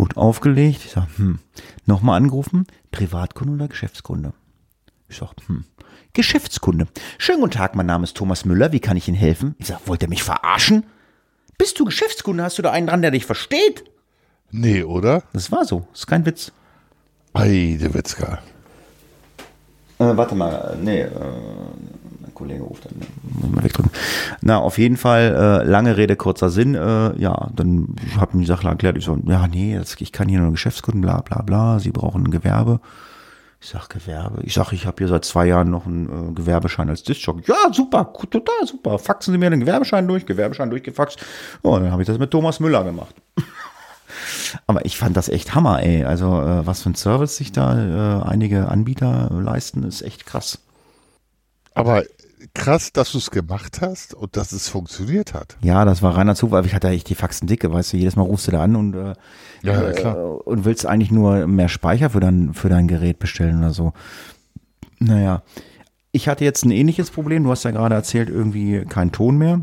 [0.00, 0.80] Gut aufgelegt.
[0.86, 1.40] Ich sage, hm,
[1.84, 4.32] nochmal angerufen, Privatkunde oder Geschäftskunde?
[5.10, 5.66] Ich sage, hm,
[6.14, 6.86] Geschäftskunde.
[7.18, 9.56] Schönen guten Tag, mein Name ist Thomas Müller, wie kann ich Ihnen helfen?
[9.58, 10.84] Ich sage, wollt ihr mich verarschen?
[11.58, 12.42] Bist du Geschäftskunde?
[12.42, 13.84] Hast du da einen dran, der dich versteht?
[14.50, 15.22] Nee, oder?
[15.34, 16.50] Das war so, das ist kein Witz.
[17.34, 18.38] Ei, der Witzka.
[19.98, 21.10] Äh, warte mal, nee, äh,
[22.40, 23.92] Kollege ruft dann, muss mal wegdrücken.
[24.40, 28.46] Na, auf jeden Fall, äh, lange Rede, kurzer Sinn, äh, ja, dann habe ich die
[28.46, 31.78] Sache erklärt, ich so, ja, nee, das, ich kann hier nur Geschäftskunden, bla bla bla,
[31.78, 32.80] sie brauchen ein Gewerbe.
[33.62, 34.42] Ich sag Gewerbe.
[34.42, 37.42] Ich sag, ich habe hier seit zwei Jahren noch einen äh, Gewerbeschein als Discjockey.
[37.46, 38.98] Ja, super, total super.
[38.98, 41.20] Faxen Sie mir den Gewerbeschein durch, Gewerbeschein durchgefaxt.
[41.62, 43.14] Ja, dann habe ich das mit Thomas Müller gemacht.
[44.66, 46.04] Aber ich fand das echt Hammer, ey.
[46.04, 50.60] Also äh, was für ein Service sich da äh, einige Anbieter leisten, ist echt krass.
[51.74, 52.02] Aber
[52.54, 55.56] krass, dass du es gemacht hast und dass es funktioniert hat.
[55.62, 56.64] Ja, das war reiner Zufall.
[56.66, 58.94] Ich hatte echt die Faxen dicke, weißt du, jedes Mal rufst du da an und,
[58.94, 59.14] äh,
[59.62, 60.16] Ja, ja, klar.
[60.16, 63.92] äh, und willst eigentlich nur mehr Speicher für dein, für dein Gerät bestellen oder so.
[64.98, 65.42] Naja,
[66.12, 67.44] ich hatte jetzt ein ähnliches Problem.
[67.44, 69.60] Du hast ja gerade erzählt, irgendwie kein Ton mehr.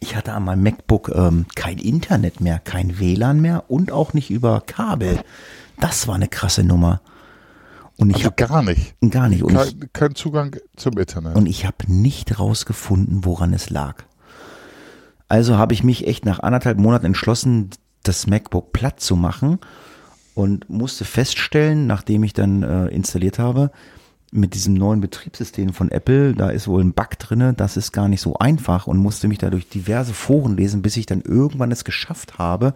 [0.00, 4.30] Ich hatte an meinem MacBook ähm, kein Internet mehr, kein WLAN mehr und auch nicht
[4.30, 5.20] über Kabel.
[5.80, 7.00] Das war eine krasse Nummer.
[7.98, 8.94] Und ich Also habe gar nicht.
[9.10, 9.42] gar nicht.
[9.42, 11.34] Und ich, Kein, kein Zugang zum Internet.
[11.36, 14.04] und ich habe nicht rausgefunden, woran es lag.
[15.28, 17.70] Also habe ich mich echt nach anderthalb Monaten entschlossen,
[18.02, 19.58] das MacBook platt zu machen
[20.34, 23.70] und musste feststellen, nachdem ich dann äh, installiert habe,
[24.30, 28.08] mit diesem neuen Betriebssystem von Apple, da ist wohl ein Bug drinne, das ist gar
[28.08, 31.72] nicht so einfach und musste mich da durch diverse Foren lesen, bis ich dann irgendwann
[31.72, 32.74] es geschafft habe,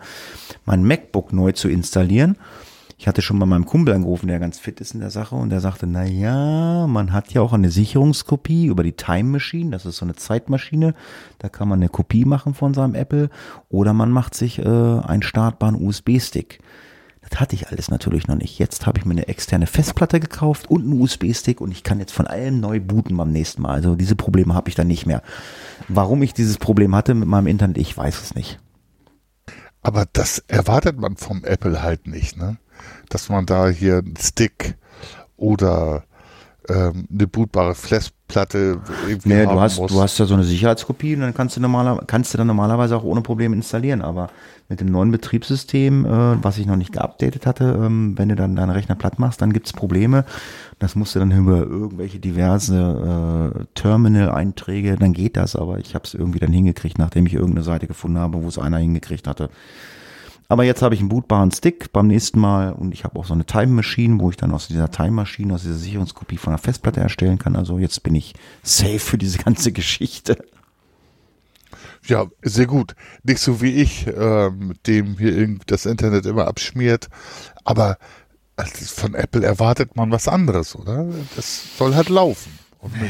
[0.65, 2.37] mein MacBook neu zu installieren.
[3.01, 5.49] Ich hatte schon bei meinem Kumpel angerufen, der ganz fit ist in der Sache und
[5.49, 9.87] der sagte, na ja, man hat ja auch eine Sicherungskopie über die Time Machine, das
[9.87, 10.93] ist so eine Zeitmaschine,
[11.39, 13.31] da kann man eine Kopie machen von seinem Apple
[13.71, 16.59] oder man macht sich äh, einen startbaren USB-Stick.
[17.27, 18.59] Das hatte ich alles natürlich noch nicht.
[18.59, 22.13] Jetzt habe ich mir eine externe Festplatte gekauft und einen USB-Stick und ich kann jetzt
[22.13, 23.73] von allem neu booten beim nächsten Mal.
[23.73, 25.23] Also diese Probleme habe ich dann nicht mehr.
[25.89, 28.61] Warum ich dieses Problem hatte mit meinem Internet, ich weiß es nicht.
[29.81, 32.59] Aber das erwartet man vom Apple halt nicht, ne?
[33.09, 34.77] Dass man da hier einen Stick
[35.37, 36.05] oder
[36.69, 39.91] ähm, eine bootbare Festplatte irgendwie Nee, du hast, muss.
[39.91, 42.97] du hast ja so eine Sicherheitskopie und dann kannst du, normaler, kannst du dann normalerweise
[42.97, 44.03] auch ohne Probleme installieren.
[44.03, 44.29] Aber
[44.69, 48.55] mit dem neuen Betriebssystem, äh, was ich noch nicht geupdatet hatte, ähm, wenn du dann
[48.55, 50.25] deinen Rechner platt machst, dann gibt's Probleme.
[50.79, 55.57] Das musst du dann über irgendwelche diverse äh, Terminal-Einträge, dann geht das.
[55.57, 58.59] Aber ich habe es irgendwie dann hingekriegt, nachdem ich irgendeine Seite gefunden habe, wo es
[58.59, 59.51] einer hingekriegt hatte.
[60.51, 63.35] Aber jetzt habe ich einen bootbaren Stick beim nächsten Mal und ich habe auch so
[63.35, 66.59] eine Time Machine, wo ich dann aus dieser Time Machine, aus dieser Sicherungskopie von der
[66.59, 67.55] Festplatte erstellen kann.
[67.55, 68.35] Also jetzt bin ich
[68.65, 70.45] safe für diese ganze Geschichte.
[72.05, 72.97] Ja, sehr gut.
[73.23, 77.07] Nicht so wie ich, ähm, dem hier das Internet immer abschmiert.
[77.63, 77.97] Aber
[78.59, 81.07] von Apple erwartet man was anderes, oder?
[81.37, 82.51] Das soll halt laufen.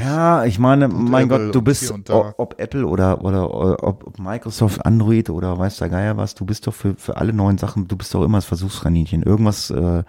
[0.02, 5.30] Ja, ich meine, mein Apple Gott, du bist, ob, Apple oder, oder, ob Microsoft, Android
[5.30, 8.12] oder weiß der Geier was, du bist doch für, für alle neuen Sachen, du bist
[8.12, 9.22] doch immer das Versuchskaninchen.
[9.22, 10.02] Irgendwas, äh,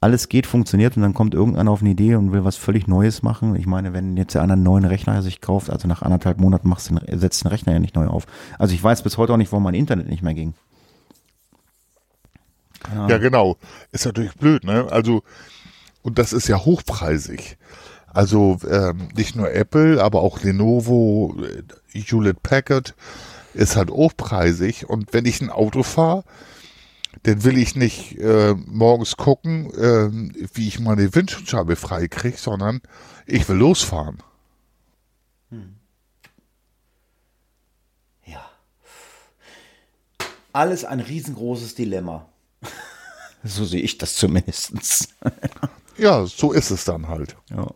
[0.00, 3.22] alles geht, funktioniert und dann kommt irgendeiner auf eine Idee und will was völlig Neues
[3.22, 3.54] machen.
[3.54, 6.68] Ich meine, wenn jetzt der andere einen neuen Rechner sich kauft, also nach anderthalb Monaten
[6.68, 8.26] machst du den, setzt den Rechner ja nicht neu auf.
[8.58, 10.54] Also ich weiß bis heute auch nicht, warum mein Internet nicht mehr ging.
[13.08, 13.56] Ja, genau.
[13.92, 14.86] Ist natürlich blöd, ne?
[14.90, 15.22] Also,
[16.02, 17.58] und das ist ja hochpreisig.
[18.12, 22.94] Also ähm, nicht nur Apple, aber auch Lenovo, äh, Hewlett Packard
[23.54, 24.88] ist halt hochpreisig.
[24.88, 26.24] Und wenn ich ein Auto fahre,
[27.22, 32.80] dann will ich nicht äh, morgens gucken, ähm, wie ich meine Windschutzscheibe frei kriege, sondern
[33.26, 34.22] ich will losfahren.
[38.24, 38.48] Ja.
[40.52, 42.26] Alles ein riesengroßes Dilemma.
[43.42, 45.08] So sehe ich das zumindestens.
[45.96, 47.36] Ja, so ist es dann halt.
[47.48, 47.68] Ja.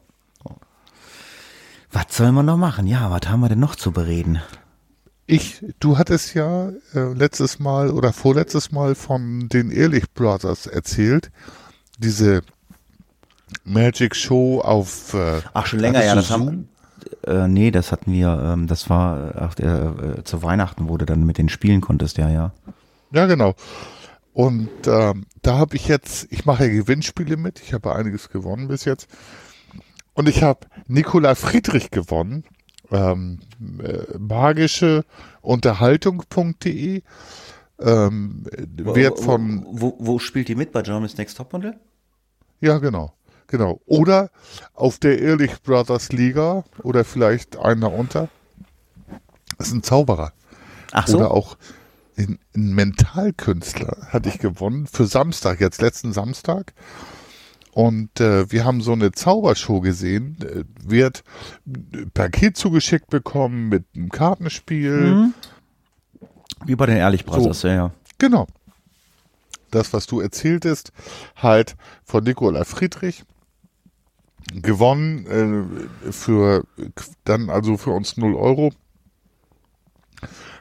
[1.94, 2.88] Was soll man noch machen?
[2.88, 4.42] Ja, was haben wir denn noch zu bereden?
[5.26, 11.30] Ich, du hattest ja äh, letztes Mal oder vorletztes Mal von den Ehrlich Brothers erzählt.
[11.98, 12.42] Diese
[13.64, 15.14] Magic Show auf.
[15.14, 16.16] Äh, Ach, schon länger, ja.
[16.16, 16.40] Das Zoom?
[16.40, 16.68] haben,
[17.26, 21.24] äh, nee, das hatten wir, ähm, das war, ach, äh, zu Weihnachten, wo du dann
[21.24, 22.52] mit den spielen konntest, ja, ja.
[23.12, 23.54] Ja, genau.
[24.32, 27.62] Und ähm, da habe ich jetzt, ich mache ja Gewinnspiele mit.
[27.62, 29.06] Ich habe einiges gewonnen bis jetzt.
[30.14, 32.44] Und ich habe Nikola Friedrich gewonnen.
[32.90, 33.40] Ähm,
[33.82, 35.04] äh, magische
[35.40, 37.02] Unterhaltung.de.
[37.80, 38.44] Ähm,
[38.76, 40.72] Wert von Wo, wo, wo spielt die mit?
[40.72, 41.78] Bei Germany's Next Topmodel?
[42.60, 43.12] Ja, genau.
[43.48, 43.80] Genau.
[43.86, 44.30] Oder
[44.74, 48.28] auf der Ehrlich Brothers Liga oder vielleicht einer unter.
[49.58, 50.32] Das ist ein Zauberer.
[50.92, 51.18] Ach so.
[51.18, 51.56] Oder auch
[52.16, 56.72] ein Mentalkünstler hatte ich gewonnen für Samstag, jetzt letzten Samstag.
[57.74, 61.24] Und äh, wir haben so eine Zaubershow gesehen, äh, wird
[61.66, 64.92] ein Paket zugeschickt bekommen mit einem Kartenspiel.
[64.92, 65.34] Mhm.
[66.64, 67.90] Wie bei den Ehrlich Brothers, ja, ja.
[68.18, 68.46] Genau.
[69.72, 70.92] Das, was du erzähltest,
[71.34, 73.24] halt von Nikola Friedrich
[74.52, 75.26] gewonnen
[76.06, 76.64] äh, für
[77.24, 78.72] dann also für uns 0 Euro.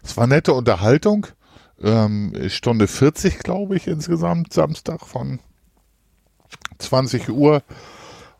[0.01, 1.27] Es war nette Unterhaltung.
[1.79, 5.39] Ähm, Stunde 40, glaube ich, insgesamt, Samstag von
[6.79, 7.63] 20 Uhr.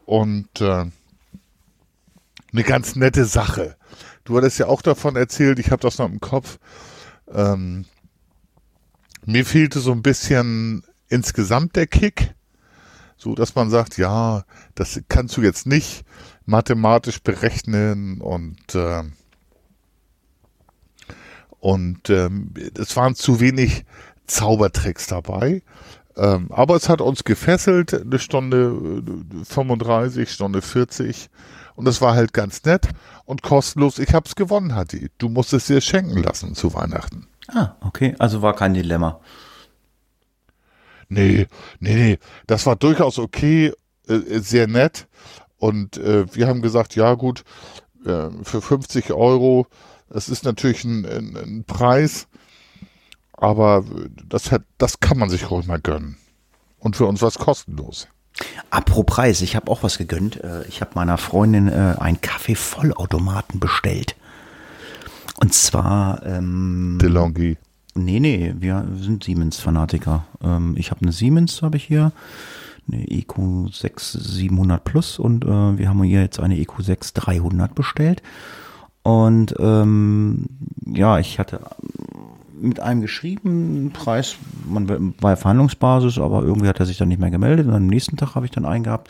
[0.05, 0.85] Und äh,
[2.53, 3.75] eine ganz nette Sache.
[4.25, 6.59] Du hattest ja auch davon erzählt, ich habe das noch im Kopf.
[7.33, 7.85] Ähm,
[9.25, 12.33] mir fehlte so ein bisschen insgesamt der Kick,
[13.17, 14.43] so dass man sagt, ja,
[14.75, 16.03] das kannst du jetzt nicht
[16.45, 19.03] mathematisch berechnen und äh,
[21.59, 23.85] und ähm, es waren zu wenig
[24.27, 25.61] Zaubertricks dabei.
[26.15, 29.03] Ähm, aber es hat uns gefesselt, eine Stunde
[29.43, 31.29] 35, Stunde 40.
[31.75, 32.89] Und das war halt ganz nett
[33.25, 33.97] und kostenlos.
[33.99, 35.09] Ich hab's gewonnen, Hatti.
[35.17, 37.27] Du musst es dir schenken lassen zu Weihnachten.
[37.47, 38.15] Ah, okay.
[38.19, 39.19] Also war kein Dilemma.
[41.09, 41.47] Nee,
[41.79, 42.19] nee, nee.
[42.47, 43.73] Das war durchaus okay,
[44.07, 45.07] äh, sehr nett.
[45.57, 47.43] Und äh, wir haben gesagt, ja gut,
[48.05, 49.67] äh, für 50 Euro
[50.13, 52.27] das ist natürlich ein, ein, ein Preis,
[53.43, 53.83] aber
[54.29, 56.17] das, hat, das kann man sich ruhig mal gönnen.
[56.79, 58.07] Und für uns war es kostenlos.
[58.69, 60.41] Apropos Preis, ich habe auch was gegönnt.
[60.43, 64.15] Äh, ich habe meiner Freundin äh, einen Kaffee-Vollautomaten bestellt.
[65.41, 66.25] Und zwar.
[66.25, 67.57] Ähm, DeLonghi.
[67.95, 70.25] Nee, nee, wir sind Siemens-Fanatiker.
[70.41, 72.11] Ähm, ich habe eine Siemens, habe ich hier.
[72.91, 78.21] Eine EQ6 700 Plus und äh, wir haben hier jetzt eine EQ6 300 bestellt.
[79.03, 80.47] Und ähm,
[80.85, 81.61] ja, ich hatte
[82.59, 84.35] mit einem geschrieben, Preis,
[84.67, 87.67] man war ja Verhandlungsbasis, aber irgendwie hat er sich dann nicht mehr gemeldet.
[87.67, 89.09] Und am nächsten Tag habe ich dann einen gehabt,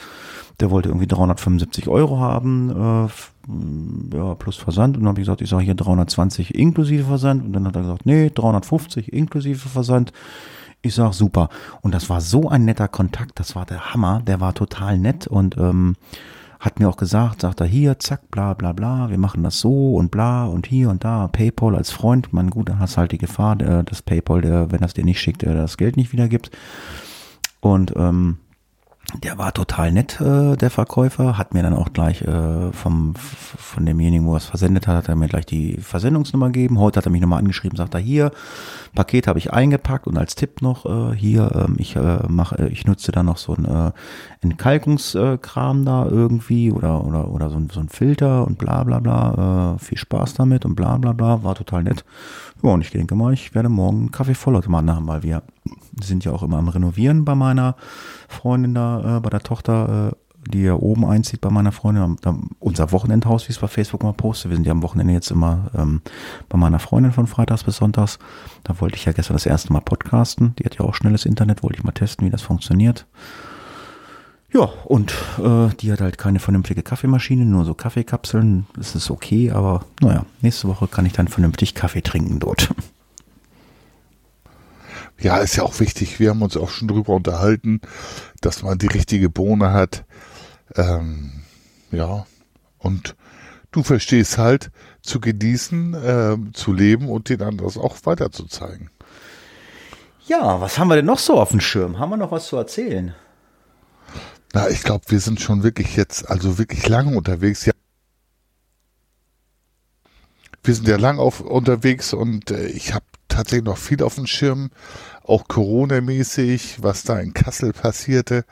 [0.59, 4.95] der wollte irgendwie 375 Euro haben, äh, ja, plus Versand.
[4.95, 7.43] Und dann habe ich gesagt, ich sage hier 320 inklusive Versand.
[7.43, 10.13] Und dann hat er gesagt, nee, 350 inklusive Versand.
[10.81, 11.49] Ich sag super.
[11.81, 15.27] Und das war so ein netter Kontakt, das war der Hammer, der war total nett
[15.27, 15.95] und ähm,
[16.63, 19.95] hat mir auch gesagt, sagt er hier, zack, bla bla bla, wir machen das so
[19.95, 23.17] und bla und hier und da, PayPal als Freund, man gut, dann hast halt die
[23.17, 26.51] Gefahr, der, dass PayPal, der, wenn das dir nicht schickt, der das Geld nicht wiedergibt.
[27.59, 28.37] Und ähm,
[29.21, 33.85] der war total nett, äh, der Verkäufer, hat mir dann auch gleich äh, vom von
[33.85, 36.79] demjenigen, wo er es versendet hat, hat er mir gleich die Versendungsnummer gegeben.
[36.79, 38.31] Heute hat er mich nochmal angeschrieben, sagt er hier,
[38.95, 42.67] Paket habe ich eingepackt und als Tipp noch äh, hier, ähm, ich äh, mache, äh,
[42.69, 43.91] ich nutze da noch so ein äh,
[44.41, 49.75] Entkalkungskram da irgendwie oder oder oder so ein, so ein Filter und bla bla bla.
[49.75, 51.43] Äh, viel Spaß damit und bla bla bla.
[51.43, 52.05] War total nett.
[52.63, 55.43] Ja, und ich denke mal, ich werde morgen einen Kaffee-Vollautomaten haben, weil wir
[56.01, 57.75] sind ja auch immer am Renovieren bei meiner
[58.29, 62.17] Freundin da, äh, bei der Tochter, äh, die ja oben einzieht bei meiner Freundin,
[62.59, 64.49] unser Wochenendhaus, wie es bei Facebook mal poste.
[64.49, 66.01] Wir sind ja am Wochenende jetzt immer ähm,
[66.49, 68.17] bei meiner Freundin von Freitags bis Sonntags.
[68.63, 70.55] Da wollte ich ja gestern das erste Mal podcasten.
[70.57, 73.07] Die hat ja auch schnelles Internet, wollte ich mal testen, wie das funktioniert.
[74.53, 78.67] Ja, und äh, die hat halt keine vernünftige Kaffeemaschine, nur so Kaffeekapseln.
[78.75, 82.69] Das ist okay, aber naja, nächste Woche kann ich dann vernünftig Kaffee trinken dort.
[85.19, 86.19] Ja, ist ja auch wichtig.
[86.19, 87.81] Wir haben uns auch schon drüber unterhalten,
[88.41, 90.05] dass man die richtige Bohne hat.
[90.75, 91.31] Ähm,
[91.91, 92.25] ja,
[92.77, 93.15] und
[93.71, 94.69] du verstehst halt
[95.01, 98.89] zu genießen, äh, zu leben und den anderen auch weiterzuzeigen.
[100.27, 101.99] Ja, was haben wir denn noch so auf dem Schirm?
[101.99, 103.15] Haben wir noch was zu erzählen?
[104.53, 107.65] Na, ich glaube, wir sind schon wirklich jetzt, also wirklich lange unterwegs.
[107.65, 107.73] Ja.
[110.63, 114.27] Wir sind ja lang auf, unterwegs und äh, ich habe tatsächlich noch viel auf dem
[114.27, 114.69] Schirm,
[115.23, 118.45] auch Corona-mäßig, was da in Kassel passierte.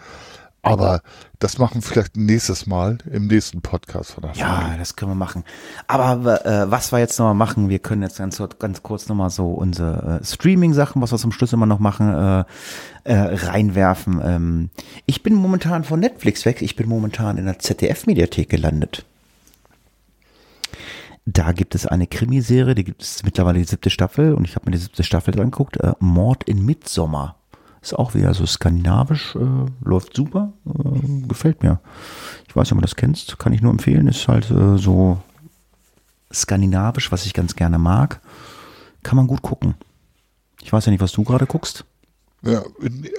[0.64, 1.02] Aber
[1.40, 5.16] das machen wir vielleicht nächstes Mal im nächsten Podcast von der Ja, das können wir
[5.16, 5.44] machen.
[5.88, 9.48] Aber äh, was wir jetzt nochmal machen, wir können jetzt ganz, ganz kurz nochmal so
[9.54, 12.44] unsere äh, Streaming-Sachen, was wir zum Schluss immer noch machen, äh,
[13.06, 14.22] äh, reinwerfen.
[14.24, 14.70] Ähm,
[15.08, 16.62] ich bin momentan von Netflix weg.
[16.62, 19.04] Ich bin momentan in der ZDF-Mediathek gelandet.
[21.26, 24.66] Da gibt es eine Krimiserie, die gibt es mittlerweile die siebte Staffel und ich habe
[24.66, 25.78] mir die siebte Staffel angeguckt.
[25.78, 27.36] Äh, Mord in Midsommer.
[27.82, 29.40] Ist auch wieder so skandinavisch, äh,
[29.84, 31.80] läuft super, äh, gefällt mir.
[32.48, 34.08] Ich weiß nicht, ob du das kennst, kann ich nur empfehlen.
[34.08, 35.18] Ist halt äh, so
[36.32, 38.22] skandinavisch, was ich ganz gerne mag.
[39.02, 39.76] Kann man gut gucken.
[40.62, 41.86] Ich weiß ja nicht, was du gerade guckst.
[42.44, 42.64] Ja,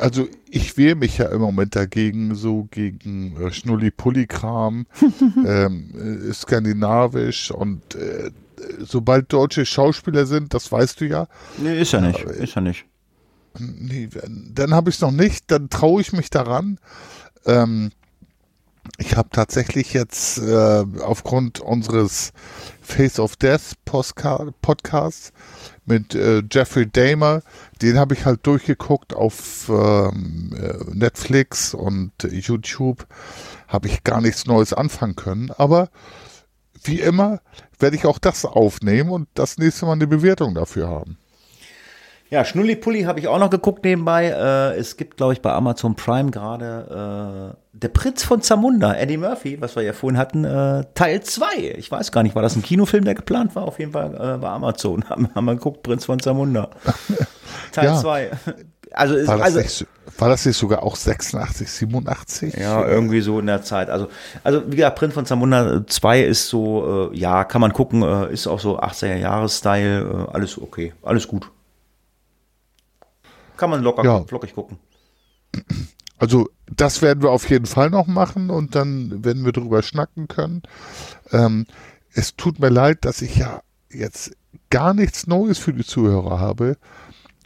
[0.00, 4.86] also ich wehre mich ja im Moment dagegen, so gegen äh, Schnulli-Pulli-Kram,
[5.46, 8.30] ähm, äh, skandinavisch und äh,
[8.80, 11.28] sobald deutsche Schauspieler sind, das weißt du ja.
[11.58, 12.84] Nee, ist ja nicht, äh, ist ja nicht.
[13.58, 14.08] Nee,
[14.54, 16.78] dann habe ich es noch nicht, dann traue ich mich daran.
[17.46, 17.90] Ähm,
[18.98, 22.32] ich habe tatsächlich jetzt äh, aufgrund unseres
[22.80, 25.32] Face of Death Podcasts
[25.84, 27.42] mit äh, Jeffrey Dahmer.
[27.80, 33.06] Den habe ich halt durchgeguckt auf ähm, äh, Netflix und YouTube.
[33.68, 35.52] Habe ich gar nichts Neues anfangen können.
[35.52, 35.88] Aber
[36.82, 37.40] wie immer
[37.78, 41.18] werde ich auch das aufnehmen und das nächste Mal eine Bewertung dafür haben.
[42.32, 44.28] Ja, Schnulli-Pulli habe ich auch noch geguckt nebenbei.
[44.28, 49.18] Äh, es gibt, glaube ich, bei Amazon Prime gerade äh, Der Prinz von Zamunda, Eddie
[49.18, 51.74] Murphy, was wir ja vorhin hatten, äh, Teil 2.
[51.76, 53.64] Ich weiß gar nicht, war das ein Kinofilm, der geplant war?
[53.64, 55.04] Auf jeden Fall äh, bei Amazon.
[55.10, 56.70] Haben, haben wir geguckt, Prinz von Zamunda.
[57.72, 58.30] Teil 2.
[58.92, 62.54] Also, war, das also nicht, war das nicht sogar auch 86, 87?
[62.54, 63.90] Ja, irgendwie so in der Zeit.
[63.90, 64.08] Also,
[64.42, 68.32] also wie gesagt, Print von Zamunda 2 ist so, äh, ja, kann man gucken, äh,
[68.32, 71.50] ist auch so 80er Jahres Style, äh, alles okay, alles gut.
[73.56, 74.24] Kann man locker, Ja.
[74.24, 74.78] flockig gucken.
[76.18, 80.28] Also das werden wir auf jeden Fall noch machen und dann werden wir drüber schnacken
[80.28, 80.62] können.
[81.32, 81.66] Ähm,
[82.14, 84.32] es tut mir leid, dass ich ja jetzt
[84.70, 86.76] gar nichts Neues für die Zuhörer habe.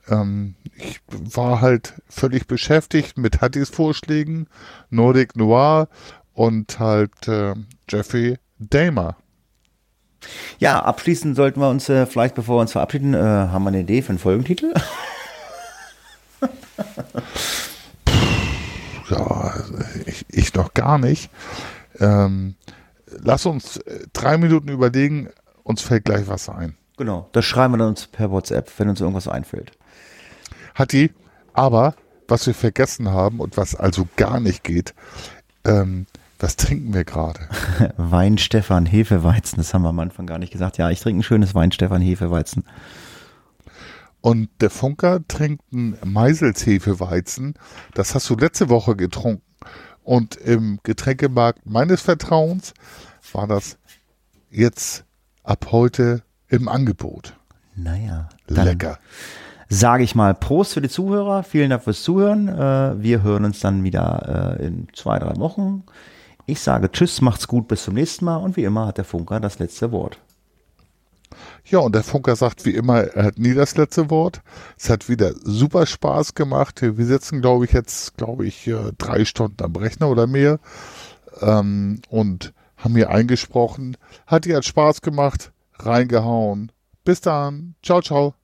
[0.08, 4.46] Ähm, ich war halt völlig beschäftigt mit Hattis Vorschlägen,
[4.90, 5.88] Nordic Noir
[6.34, 7.54] und halt äh,
[7.88, 9.16] Jeffrey Dahmer.
[10.58, 13.80] Ja, abschließend sollten wir uns äh, vielleicht, bevor wir uns verabschieden, äh, haben wir eine
[13.80, 14.72] Idee für einen Folgentitel?
[19.10, 19.54] Ja,
[20.06, 21.30] ich, ich noch gar nicht.
[22.00, 22.56] Ähm,
[23.06, 25.28] lass uns äh, drei Minuten überlegen,
[25.62, 26.76] uns fällt gleich was ein.
[26.96, 29.72] Genau, das schreiben wir dann uns per WhatsApp, wenn uns irgendwas einfällt.
[30.74, 31.12] Hatti,
[31.52, 31.94] aber
[32.28, 34.94] was wir vergessen haben und was also gar nicht geht,
[35.64, 36.06] ähm,
[36.38, 37.40] was trinken wir gerade?
[37.96, 40.78] Wein Stefan Hefeweizen, das haben wir am Anfang gar nicht gesagt.
[40.78, 42.64] Ja, ich trinke ein schönes Wein Stefan Hefeweizen.
[44.26, 47.54] Und der Funker trinkt ein Meisels Hefeweizen.
[47.94, 49.44] Das hast du letzte Woche getrunken.
[50.02, 52.74] Und im Getränkemarkt meines Vertrauens
[53.32, 53.78] war das
[54.50, 55.04] jetzt
[55.44, 57.36] ab heute im Angebot.
[57.76, 58.98] Naja, Lecker.
[59.68, 61.44] sage ich mal Prost für die Zuhörer.
[61.44, 62.48] Vielen Dank fürs Zuhören.
[62.48, 65.84] Äh, wir hören uns dann wieder äh, in zwei, drei Wochen.
[66.46, 68.38] Ich sage Tschüss, macht's gut, bis zum nächsten Mal.
[68.38, 70.18] Und wie immer hat der Funker das letzte Wort.
[71.64, 74.42] Ja, und der Funker sagt wie immer, er hat nie das letzte Wort.
[74.78, 76.80] Es hat wieder super Spaß gemacht.
[76.82, 80.58] Wir sitzen, glaube ich, jetzt, glaube ich, äh, drei Stunden am Rechner oder mehr
[81.40, 83.96] ähm, und haben hier eingesprochen.
[84.26, 86.72] Hat dir Spaß gemacht, reingehauen.
[87.04, 87.74] Bis dann.
[87.82, 88.34] Ciao, ciao.